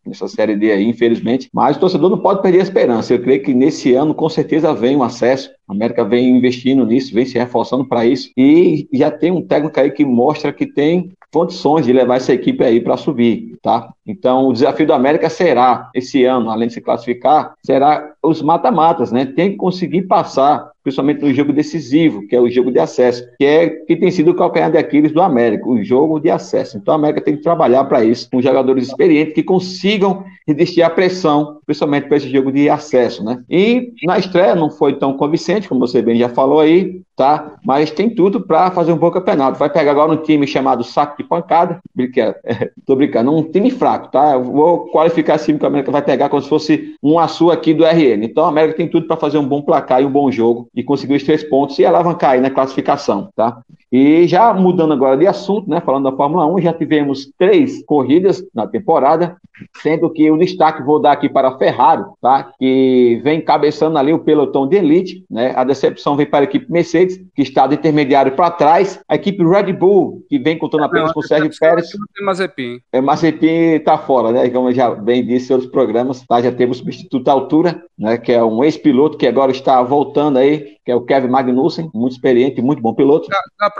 nessa 0.06 0.28
Série 0.28 0.56
D 0.56 0.70
aí, 0.70 0.88
infelizmente. 0.88 1.50
Mas 1.52 1.76
o 1.76 1.80
torcedor 1.80 2.08
não 2.08 2.18
pode 2.18 2.40
perder 2.40 2.60
a 2.60 2.62
esperança. 2.62 3.12
Eu 3.12 3.22
creio 3.22 3.42
que 3.42 3.52
nesse 3.52 3.92
ano, 3.94 4.14
com 4.14 4.28
certeza, 4.28 4.72
vem 4.72 4.96
um 4.96 5.02
acesso. 5.02 5.50
A 5.68 5.72
América 5.72 6.04
vem 6.04 6.30
investindo 6.30 6.86
nisso, 6.86 7.14
vem 7.14 7.26
se 7.26 7.38
reforçando 7.38 7.84
para 7.84 8.06
isso. 8.06 8.30
E 8.36 8.88
já 8.92 9.10
tem 9.10 9.32
um 9.32 9.42
técnico 9.42 9.80
aí 9.80 9.90
que 9.90 10.04
mostra 10.04 10.52
que 10.52 10.66
tem 10.66 11.10
condições 11.34 11.84
de 11.84 11.92
levar 11.92 12.16
essa 12.16 12.32
equipe 12.32 12.62
aí 12.62 12.80
para 12.80 12.96
subir, 12.96 13.58
tá? 13.60 13.92
Então, 14.06 14.46
o 14.46 14.52
desafio 14.52 14.86
do 14.86 14.92
América 14.92 15.28
será, 15.28 15.90
esse 15.92 16.24
ano, 16.24 16.48
além 16.48 16.68
de 16.68 16.74
se 16.74 16.80
classificar, 16.80 17.54
será 17.64 18.12
os 18.22 18.40
mata-matas, 18.40 19.10
né? 19.10 19.26
Tem 19.26 19.50
que 19.50 19.56
conseguir 19.56 20.02
passar 20.02 20.70
principalmente 20.84 21.22
no 21.22 21.32
jogo 21.32 21.52
decisivo, 21.52 22.26
que 22.28 22.36
é 22.36 22.40
o 22.40 22.50
jogo 22.50 22.70
de 22.70 22.78
acesso, 22.78 23.26
que 23.38 23.44
é 23.44 23.68
que 23.70 23.96
tem 23.96 24.10
sido 24.10 24.30
o 24.30 24.34
calcanhar 24.34 24.70
de 24.70 24.76
Aquiles 24.76 25.10
do 25.10 25.22
América, 25.22 25.66
o 25.66 25.82
jogo 25.82 26.20
de 26.20 26.30
acesso. 26.30 26.76
Então 26.76 26.92
a 26.92 26.96
América 26.96 27.22
tem 27.22 27.36
que 27.36 27.42
trabalhar 27.42 27.84
para 27.84 28.04
isso, 28.04 28.28
com 28.30 28.42
jogadores 28.42 28.88
experientes 28.88 29.34
que 29.34 29.42
consigam 29.42 30.24
resistir 30.46 30.82
à 30.82 30.90
pressão, 30.90 31.58
principalmente 31.64 32.06
para 32.06 32.18
esse 32.18 32.30
jogo 32.30 32.52
de 32.52 32.68
acesso, 32.68 33.24
né? 33.24 33.42
E 33.48 33.92
na 34.04 34.18
estreia 34.18 34.54
não 34.54 34.70
foi 34.70 34.94
tão 34.98 35.16
convincente, 35.16 35.68
como 35.68 35.80
você 35.80 36.02
bem 36.02 36.18
já 36.18 36.28
falou 36.28 36.60
aí, 36.60 37.00
tá? 37.16 37.56
Mas 37.64 37.90
tem 37.90 38.10
tudo 38.10 38.40
para 38.40 38.70
fazer 38.70 38.92
um 38.92 38.98
bom 38.98 39.10
campeonato. 39.10 39.58
Vai 39.58 39.70
pegar 39.70 39.92
agora 39.92 40.12
um 40.12 40.16
time 40.16 40.46
chamado 40.46 40.84
Saco 40.84 41.16
de 41.16 41.24
Pancada, 41.24 41.80
brincadeira, 41.94 42.38
tô 42.84 42.94
brincando, 42.94 43.34
um 43.34 43.42
time 43.42 43.70
fraco, 43.70 44.10
tá? 44.10 44.32
Eu 44.34 44.44
vou 44.44 44.86
qualificar 44.88 45.36
esse 45.36 45.46
time 45.46 45.58
que 45.58 45.64
a 45.64 45.68
América 45.68 45.90
vai 45.90 46.02
pegar 46.02 46.28
como 46.28 46.42
se 46.42 46.48
fosse 46.48 46.94
um 47.02 47.18
açu 47.18 47.50
aqui 47.50 47.72
do 47.72 47.84
RN. 47.84 48.24
Então 48.24 48.44
a 48.44 48.48
América 48.48 48.76
tem 48.76 48.88
tudo 48.88 49.06
para 49.06 49.16
fazer 49.16 49.38
um 49.38 49.46
bom 49.46 49.62
placar 49.62 50.02
e 50.02 50.04
um 50.04 50.10
bom 50.10 50.30
jogo 50.30 50.68
e 50.74 50.82
conseguir 50.82 51.14
os 51.14 51.22
três 51.22 51.44
pontos 51.44 51.78
e 51.78 51.86
alavancar 51.86 52.32
aí 52.32 52.40
na 52.40 52.50
classificação, 52.50 53.30
tá? 53.34 53.62
E 53.94 54.26
já 54.26 54.52
mudando 54.52 54.92
agora 54.92 55.16
de 55.16 55.24
assunto, 55.24 55.70
né, 55.70 55.80
falando 55.80 56.10
da 56.10 56.16
Fórmula 56.16 56.44
1, 56.52 56.62
já 56.62 56.72
tivemos 56.72 57.30
três 57.38 57.80
corridas 57.84 58.44
na 58.52 58.66
temporada, 58.66 59.36
sendo 59.76 60.10
que 60.10 60.28
o 60.32 60.36
destaque 60.36 60.82
vou 60.82 61.00
dar 61.00 61.12
aqui 61.12 61.28
para 61.28 61.46
a 61.46 61.56
Ferrari, 61.56 62.02
tá? 62.20 62.50
Que 62.58 63.20
vem 63.22 63.40
cabeçando 63.40 63.96
ali 63.96 64.12
o 64.12 64.18
pelotão 64.18 64.66
de 64.66 64.74
elite, 64.74 65.24
né? 65.30 65.52
A 65.54 65.62
decepção 65.62 66.16
vem 66.16 66.26
para 66.26 66.40
a 66.40 66.42
equipe 66.42 66.68
Mercedes, 66.68 67.20
que 67.36 67.42
está 67.42 67.68
de 67.68 67.76
intermediário 67.76 68.32
para 68.32 68.50
trás, 68.50 69.00
a 69.08 69.14
equipe 69.14 69.44
Red 69.44 69.72
Bull, 69.72 70.24
que 70.28 70.40
vem 70.40 70.58
contando 70.58 70.82
apenas 70.82 71.10
Não, 71.10 71.14
com 71.14 71.20
o 71.20 71.22
Sérgio 71.22 71.52
Pérez. 71.56 71.90
Mazepin. 72.20 72.80
É, 72.92 73.00
Mazepin 73.00 73.76
está 73.76 73.96
fora, 73.96 74.32
né? 74.32 74.50
Como 74.50 74.70
eu 74.70 74.74
já 74.74 74.92
bem 74.92 75.24
disse 75.24 75.52
em 75.52 75.54
outros 75.54 75.70
programas, 75.70 76.26
tá? 76.26 76.42
Já 76.42 76.50
teve 76.50 76.72
o 76.72 76.74
substituto 76.74 77.28
à 77.28 77.32
altura, 77.32 77.80
né? 77.96 78.18
Que 78.18 78.32
é 78.32 78.42
um 78.42 78.64
ex-piloto 78.64 79.16
que 79.16 79.28
agora 79.28 79.52
está 79.52 79.80
voltando 79.84 80.38
aí 80.38 80.74
que 80.84 80.92
é 80.92 80.94
o 80.94 81.00
Kevin 81.00 81.28
Magnussen, 81.28 81.90
muito 81.94 82.12
experiente, 82.12 82.60
muito 82.60 82.82
bom 82.82 82.94
piloto. 82.94 83.26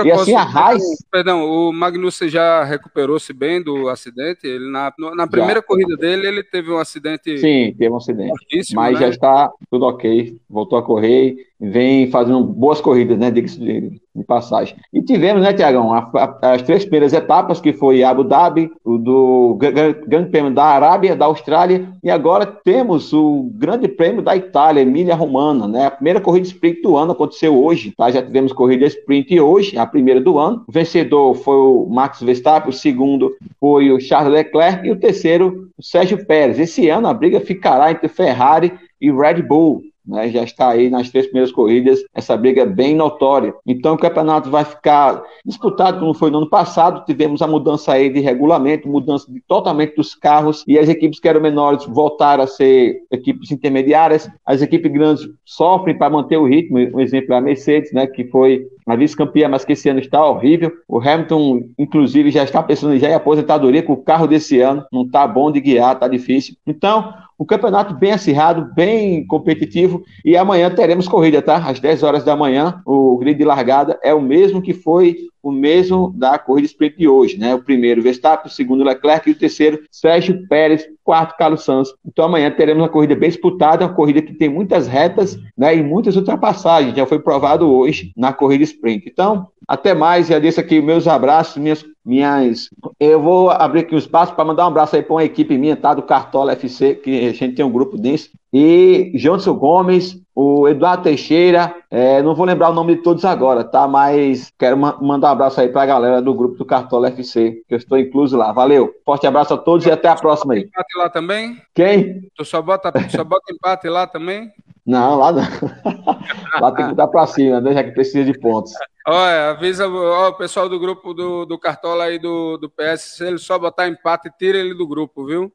E 0.05 0.13
assim 0.13 0.35
a 0.35 0.43
Haas... 0.43 0.83
Perdão, 1.11 1.45
o 1.45 1.73
Magnussen 1.73 2.29
já 2.29 2.65
recuperou-se 2.65 3.33
bem 3.33 3.63
do 3.63 3.89
acidente? 3.89 4.47
Ele 4.47 4.71
na, 4.71 4.93
na 5.15 5.27
primeira 5.27 5.61
já. 5.61 5.63
corrida 5.63 5.97
dele, 5.97 6.27
ele 6.27 6.43
teve 6.43 6.71
um 6.71 6.79
acidente... 6.79 7.39
Sim, 7.39 7.75
teve 7.77 7.91
um 7.91 7.97
acidente, 7.97 8.33
mas 8.75 8.95
né? 8.95 9.01
já 9.01 9.09
está 9.09 9.53
tudo 9.71 9.87
ok, 9.87 10.37
voltou 10.49 10.79
a 10.79 10.83
correr 10.83 11.37
vem 11.71 12.11
fazendo 12.11 12.43
boas 12.45 12.81
corridas, 12.81 13.19
né? 13.19 13.31
De, 13.31 13.43
de, 13.43 14.01
de 14.15 14.25
passagem. 14.25 14.77
E 14.93 15.03
tivemos, 15.03 15.43
né, 15.43 15.53
Tiagão, 15.53 15.93
as 16.41 16.63
três 16.63 16.85
primeiras 16.85 17.13
etapas, 17.13 17.61
que 17.61 17.73
foi 17.73 18.03
Abu 18.03 18.25
Dhabi, 18.25 18.71
o 18.85 18.97
do 18.97 19.59
Grande 20.07 20.31
Prêmio 20.31 20.53
da 20.53 20.65
Arábia, 20.65 21.17
da 21.17 21.27
Austrália, 21.27 21.89
e 22.03 22.11
agora 22.11 22.47
temos 22.47 23.13
o 23.13 23.51
Grande 23.55 23.89
Prêmio 23.89 24.23
da 24.23 24.37
Itália, 24.37 24.83
Emília 24.83 25.15
Romana, 25.15 25.67
né? 25.67 25.87
A 25.87 25.91
primeira 25.91 26.21
corrida 26.21 26.47
sprint 26.47 26.83
do 26.83 26.97
ano 26.97 27.13
aconteceu 27.13 27.63
hoje, 27.63 27.93
tá? 27.97 28.11
Já 28.11 28.23
tivemos 28.23 28.53
corrida 28.53 28.87
sprint 28.87 29.39
hoje, 29.41 29.77
a 29.79 29.87
primeira 29.87 30.21
do 30.21 30.39
ano. 30.39 30.65
O 30.69 30.73
vencedor 30.73 31.35
foi 31.35 31.57
o 31.57 31.87
Max 31.87 32.21
Verstappen, 32.21 32.71
o 32.71 32.73
segundo 32.73 33.33
foi 33.59 33.91
o 33.91 34.01
Charles 34.01 34.33
Leclerc 34.33 34.87
e 34.87 34.93
o 34.93 34.97
terceiro, 34.97 35.69
o 35.77 35.83
Sérgio 35.83 36.25
Pérez. 36.25 36.59
Esse 36.59 36.89
ano 36.89 37.09
a 37.09 37.15
briga 37.15 37.41
ficará 37.41 37.91
entre 37.91 38.09
Ferrari 38.09 38.73
e 39.01 39.11
Red 39.11 39.43
Bull 39.43 39.83
né, 40.07 40.29
já 40.31 40.43
está 40.43 40.69
aí 40.69 40.91
nas 40.91 41.11
três 41.11 41.27
primeiras 41.27 41.53
corridas, 41.53 42.01
essa 42.15 42.37
briga 42.37 42.63
é 42.63 42.67
bem 42.67 42.95
notória. 42.95 43.55
Então 43.67 43.95
o 43.95 43.99
campeonato 43.99 44.51
vai 44.51 44.65
ficar 44.65 45.23
disputado 45.45 46.01
como 46.01 46.15
foi 46.15 46.31
no 46.31 46.39
ano 46.39 46.49
passado, 46.49 47.05
tivemos 47.05 47.43
a 47.43 47.47
mudança 47.47 47.93
aí 47.93 48.11
de 48.11 48.21
regulamento, 48.21 48.89
mudança 48.89 49.31
de, 49.31 49.41
totalmente 49.41 49.97
dos 49.97 50.15
carros, 50.15 50.65
e 50.67 50.79
as 50.79 50.89
equipes 50.89 51.21
que 51.21 51.29
eram 51.29 51.41
menores 51.41 51.85
voltaram 51.87 52.45
a 52.45 52.47
ser 52.47 53.03
equipes 53.11 53.51
intermediárias, 53.51 54.29
as 54.45 54.63
equipes 54.63 54.91
grandes 54.93 55.29
sofrem 55.45 55.97
para 55.97 56.11
manter 56.11 56.37
o 56.37 56.47
ritmo, 56.47 56.79
um 56.79 57.01
exemplo 57.01 57.35
é 57.35 57.39
a 57.39 57.41
Mercedes, 57.41 57.93
né, 57.93 58.07
que 58.07 58.25
foi 58.25 58.67
a 58.87 58.97
vice-campeã, 58.97 59.49
mas 59.49 59.65
que 59.65 59.73
esse 59.73 59.89
ano 59.89 60.01
está 60.01 60.25
horrível. 60.25 60.71
O 60.87 60.99
Hamilton, 60.99 61.63
inclusive, 61.79 62.31
já 62.31 62.45
está 62.45 62.63
pensando 62.63 62.99
já 62.99 63.09
em 63.09 63.15
aposentadoria, 63.15 63.83
com 63.83 63.95
o 63.95 64.03
carro 64.03 64.27
desse 64.27 64.61
ano. 64.61 64.85
Não 64.93 65.03
está 65.03 65.27
bom 65.27 65.51
de 65.51 65.61
guiar, 65.61 65.95
está 65.95 66.07
difícil. 66.07 66.55
Então, 66.67 67.13
o 67.39 67.45
campeonato 67.45 67.95
bem 67.95 68.13
acirrado, 68.13 68.73
bem 68.75 69.27
competitivo. 69.27 70.03
E 70.25 70.37
amanhã 70.37 70.71
teremos 70.71 71.09
corrida, 71.09 71.43
tá? 71.43 71.57
Às 71.57 71.81
10 71.81 72.03
horas 72.03 72.25
da 72.25 72.37
manhã, 72.37 72.81
o 72.87 73.17
grid 73.19 73.39
de 73.39 73.45
largada 73.45 73.99
é 74.03 74.15
o 74.15 74.21
mesmo 74.21 74.63
que 74.63 74.73
foi 74.73 75.17
o 75.43 75.53
mesmo 75.53 76.11
da 76.17 76.39
corrida 76.39 76.67
sprint 76.67 76.97
de 76.97 77.07
hoje, 77.07 77.37
né? 77.37 77.55
O 77.55 77.63
primeiro 77.63 78.01
Verstappen, 78.01 78.51
o 78.51 78.55
segundo 78.55 78.83
Leclerc 78.83 79.29
e 79.29 79.33
o 79.33 79.39
terceiro 79.39 79.79
Sérgio 79.91 80.49
Pérez, 80.49 80.87
quarto 81.03 81.37
Carlos 81.37 81.63
Santos. 81.65 81.95
Então 82.05 82.25
amanhã 82.25 82.51
teremos 82.51 82.83
uma 82.83 82.89
corrida 82.89 83.15
bem 83.15 83.29
disputada, 83.29 83.85
uma 83.85 83.93
corrida 83.93 84.23
que 84.23 84.33
tem 84.33 84.49
muitas 84.49 84.87
retas, 84.87 85.39
né? 85.57 85.77
E 85.77 85.83
muitas 85.83 86.17
ultrapassagens. 86.17 86.97
Já 86.97 87.05
foi 87.05 87.19
provado 87.19 87.71
hoje 87.71 88.11
na 88.17 88.33
corrida 88.33 88.65
sprint. 88.65 89.07
Então 89.07 89.49
até 89.69 89.95
mais, 89.95 90.27
agradeço 90.27 90.61
aqui 90.61 90.81
meus 90.81 91.07
abraços, 91.07 91.57
minhas, 91.57 91.85
minhas. 92.05 92.69
Eu 93.01 93.21
vou 93.21 93.51
abrir 93.51 93.81
aqui 93.81 93.95
um 93.95 93.99
espaço 93.99 94.35
para 94.35 94.45
mandar 94.45 94.65
um 94.65 94.69
abraço 94.69 94.95
aí 94.95 95.03
para 95.03 95.15
uma 95.15 95.25
equipe 95.25 95.57
minha, 95.57 95.77
tá? 95.77 95.95
Do 95.95 96.03
Cartola 96.03 96.53
FC, 96.53 96.95
que 96.97 97.27
a 97.27 97.33
gente 97.33 97.55
tem 97.55 97.65
um 97.65 97.73
grupo 97.73 97.99
disso. 97.99 98.31
E 98.53 99.11
Johnson 99.17 99.55
Gomes, 99.55 100.21
o 100.35 100.69
Eduardo 100.69 101.03
Teixeira, 101.03 101.75
é, 101.91 102.23
não 102.23 102.35
vou 102.35 102.47
lembrar 102.47 102.71
o 102.71 102.75
nome 102.75 102.97
de 102.97 103.03
todos 103.03 103.25
agora, 103.25 103.65
tá? 103.65 103.89
Mas 103.89 104.53
quero 104.59 104.77
ma 104.77 104.97
mandar 105.01 105.29
um 105.29 105.33
abraço 105.33 105.61
aí 105.61 105.69
para 105.69 105.83
a 105.83 105.87
galera 105.87 106.23
do 106.23 106.35
grupo 106.35 106.57
do 106.57 106.65
Cartola 106.65 107.09
FC, 107.09 107.63
que 107.67 107.75
eu 107.75 107.79
estou 107.79 107.99
incluso 107.99 108.37
lá. 108.37 108.53
Valeu. 108.53 108.93
Forte 109.05 109.27
abraço 109.27 109.55
a 109.55 109.59
todos 109.59 109.87
e 109.87 109.91
até 109.91 110.09
a 110.09 110.15
próxima 110.15 110.55
aí. 110.55 110.61
Empate 110.61 110.99
lá 110.99 111.09
também? 111.09 111.57
Quem? 111.75 112.29
Tu 112.37 112.45
só 112.45 112.63
bota, 112.63 112.93
só 113.09 113.25
bota 113.25 113.53
empate 113.53 113.89
lá 113.89 114.07
também? 114.07 114.51
Não, 114.87 115.19
lá 115.19 115.33
não. 115.33 115.43
lá 116.61 116.73
tem 116.73 116.89
que 116.89 116.95
dar 116.95 117.09
para 117.09 117.27
cima, 117.27 117.61
né? 117.61 117.73
Já 117.73 117.83
que 117.83 117.93
precisa 117.93 118.25
de 118.25 118.39
pontos. 118.39 118.73
Olha, 119.07 119.51
avisa 119.51 119.87
ó, 119.87 120.29
o 120.29 120.35
pessoal 120.35 120.67
do 120.67 120.81
grupo 120.81 121.13
do, 121.13 121.45
do 121.45 121.59
Cartola 121.59 122.05
aí 122.05 122.19
do, 122.19 122.57
do 122.57 122.71
PS, 122.71 123.17
se 123.17 123.27
ele 123.27 123.39
só 123.39 123.59
botar 123.59 123.87
empate, 123.87 124.31
tira 124.39 124.57
ele 124.57 124.73
do 124.75 124.87
grupo, 124.87 125.27
viu? 125.27 125.53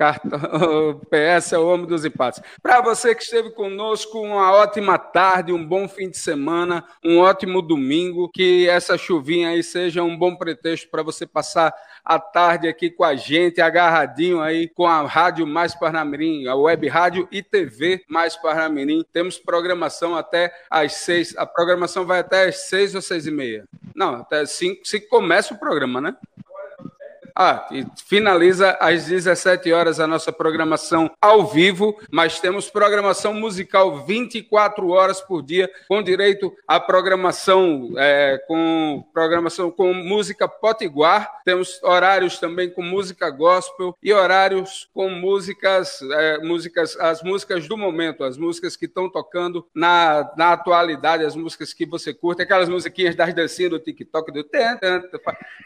O 0.00 0.94
PS 0.94 1.52
é 1.52 1.58
o 1.58 1.66
homem 1.68 1.86
dos 1.86 2.04
empates. 2.04 2.40
Para 2.62 2.80
você 2.80 3.14
que 3.14 3.22
esteve 3.22 3.50
conosco, 3.50 4.20
uma 4.20 4.52
ótima 4.52 4.98
tarde, 4.98 5.52
um 5.52 5.64
bom 5.64 5.88
fim 5.88 6.08
de 6.08 6.16
semana, 6.16 6.84
um 7.04 7.18
ótimo 7.18 7.60
domingo. 7.60 8.30
Que 8.32 8.68
essa 8.68 8.96
chuvinha 8.96 9.50
aí 9.50 9.62
seja 9.62 10.02
um 10.02 10.16
bom 10.16 10.36
pretexto 10.36 10.88
para 10.90 11.02
você 11.02 11.26
passar 11.26 11.74
a 12.04 12.18
tarde 12.18 12.66
aqui 12.66 12.90
com 12.90 13.04
a 13.04 13.14
gente, 13.14 13.60
agarradinho 13.60 14.40
aí 14.40 14.68
com 14.68 14.86
a 14.86 15.02
Rádio 15.02 15.46
Mais 15.46 15.74
Parnamirim, 15.74 16.46
a 16.46 16.54
Web 16.54 16.88
Rádio 16.88 17.28
e 17.30 17.42
TV 17.42 18.02
Mais 18.08 18.36
Parnamirim. 18.36 19.04
Temos 19.12 19.38
programação 19.38 20.16
até 20.16 20.52
às 20.70 20.94
seis. 20.94 21.36
A 21.36 21.44
programação 21.44 22.06
vai 22.06 22.20
até 22.20 22.48
às 22.48 22.68
seis 22.68 22.89
ou 22.94 23.02
seis 23.02 23.26
e 23.26 23.30
meia. 23.30 23.64
Não, 23.94 24.16
até 24.16 24.44
cinco, 24.46 24.86
se 24.86 25.00
começa 25.00 25.54
o 25.54 25.58
programa, 25.58 26.00
né? 26.00 26.16
Ah, 27.34 27.68
e 27.70 27.86
finaliza 28.06 28.76
às 28.80 29.06
17 29.06 29.72
horas 29.72 30.00
a 30.00 30.06
nossa 30.06 30.32
programação 30.32 31.10
ao 31.20 31.46
vivo, 31.46 31.98
mas 32.10 32.40
temos 32.40 32.70
programação 32.70 33.34
musical 33.34 34.04
24 34.04 34.88
horas 34.90 35.20
por 35.20 35.42
dia, 35.42 35.70
com 35.88 36.02
direito 36.02 36.52
à 36.66 36.78
programação 36.78 37.92
é, 37.96 38.38
com 38.46 39.04
programação 39.12 39.70
com 39.70 39.92
música 39.92 40.48
potiguar. 40.48 41.40
Temos 41.44 41.82
horários 41.82 42.38
também 42.38 42.70
com 42.70 42.82
música 42.82 43.30
gospel 43.30 43.96
e 44.02 44.12
horários 44.12 44.88
com 44.94 45.08
músicas, 45.08 46.00
é, 46.02 46.38
músicas, 46.38 46.96
as 46.98 47.22
músicas 47.22 47.66
do 47.66 47.76
momento, 47.76 48.24
as 48.24 48.36
músicas 48.36 48.76
que 48.76 48.86
estão 48.86 49.08
tocando 49.08 49.66
na, 49.74 50.30
na 50.36 50.52
atualidade, 50.52 51.24
as 51.24 51.36
músicas 51.36 51.72
que 51.72 51.86
você 51.86 52.12
curte, 52.12 52.42
aquelas 52.42 52.68
musiquinhas 52.68 53.14
das 53.14 53.34
dancinhas 53.34 53.70
do 53.70 53.78
TikTok 53.78 54.32
do 54.32 54.44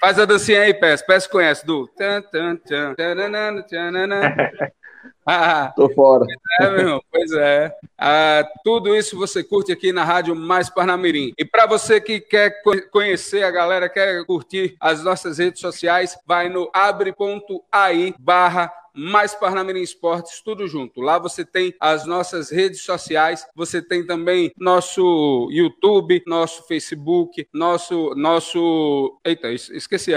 faz 0.01 0.19
a 0.19 0.25
dancinha 0.25 0.63
aí, 0.63 0.75
Pés, 0.75 1.03
Pés 1.03 1.27
conhece 1.27 1.64
do. 1.65 1.89
Ah, 5.27 5.73
Tô 5.75 5.89
fora. 5.89 6.27
É, 6.61 6.69
meu 6.69 6.81
irmão, 6.81 7.01
pois 7.11 7.33
é. 7.33 7.73
Ah, 7.97 8.47
tudo 8.63 8.95
isso 8.95 9.17
você 9.17 9.43
curte 9.43 9.73
aqui 9.73 9.91
na 9.91 10.05
Rádio 10.05 10.37
Mais 10.37 10.69
Parnamirim. 10.69 11.33
E 11.39 11.45
para 11.45 11.67
você 11.67 12.01
que 12.01 12.21
quer 12.21 12.61
conhecer 12.91 13.43
a 13.43 13.51
galera, 13.51 13.89
quer 13.89 14.25
curtir 14.27 14.77
as 14.79 15.03
nossas 15.03 15.39
redes 15.39 15.61
sociais, 15.61 16.17
vai 16.27 16.51
no 16.51 16.71
abre.ai 16.75 18.15
barra 18.19 18.71
mais 18.95 19.35
Parnamirim 19.35 19.83
Esportes, 19.83 20.41
tudo 20.41 20.67
junto. 20.67 21.01
Lá 21.01 21.19
você 21.19 21.45
tem 21.45 21.75
as 21.81 22.07
nossas 22.07 22.51
redes 22.51 22.83
sociais, 22.83 23.47
você 23.55 23.83
tem 23.83 24.07
também 24.07 24.53
nosso 24.57 25.49
YouTube, 25.51 26.23
nosso 26.27 26.67
Facebook, 26.67 27.47
nosso 27.53 28.15
nosso, 28.15 29.19
eita, 29.25 29.53
esqueci, 29.53 30.13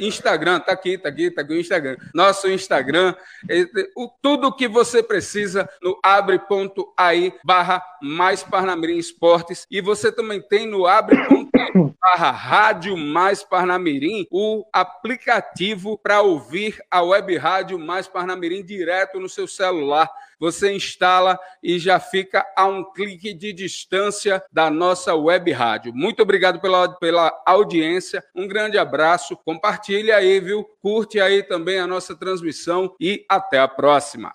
Instagram, 0.00 0.60
tá 0.60 0.72
aqui, 0.72 0.98
tá 0.98 1.08
aqui, 1.08 1.30
tá 1.30 1.42
aqui 1.42 1.52
o 1.52 1.60
Instagram. 1.60 1.96
Nosso 2.14 2.48
Instagram, 2.48 3.14
o 3.96 4.08
tudo 4.20 4.54
que 4.54 4.68
você 4.68 5.02
precisa 5.02 5.68
no 5.82 5.98
abre.ai 6.02 7.32
barra 7.44 7.82
mais 8.02 8.42
Parnamirim 8.42 8.98
Esportes 8.98 9.66
e 9.70 9.80
você 9.80 10.10
também 10.10 10.40
tem 10.40 10.66
no 10.66 10.86
abre.ai 10.86 11.46
barra 12.00 12.30
Rádio 12.30 12.96
Mais 12.96 13.42
Parnamirim 13.42 14.26
o 14.30 14.64
aplicativo 14.72 15.98
para 15.98 16.22
ouvir 16.22 16.78
a 16.90 17.02
web 17.02 17.36
rádio 17.36 17.78
Mais 17.78 18.06
Parnamirim 18.06 18.15
direto 18.64 19.18
no 19.18 19.28
seu 19.28 19.46
celular. 19.46 20.10
Você 20.38 20.72
instala 20.72 21.38
e 21.62 21.78
já 21.78 21.98
fica 21.98 22.46
a 22.56 22.66
um 22.66 22.84
clique 22.92 23.32
de 23.32 23.52
distância 23.52 24.42
da 24.52 24.70
nossa 24.70 25.14
web 25.14 25.50
rádio. 25.50 25.94
Muito 25.94 26.22
obrigado 26.22 26.60
pela, 26.60 26.88
pela 26.88 27.32
audiência, 27.46 28.22
um 28.34 28.46
grande 28.46 28.76
abraço, 28.76 29.36
compartilhe 29.36 30.12
aí, 30.12 30.38
viu? 30.40 30.64
Curte 30.82 31.20
aí 31.20 31.42
também 31.42 31.78
a 31.78 31.86
nossa 31.86 32.14
transmissão 32.14 32.94
e 33.00 33.24
até 33.28 33.58
a 33.58 33.68
próxima. 33.68 34.32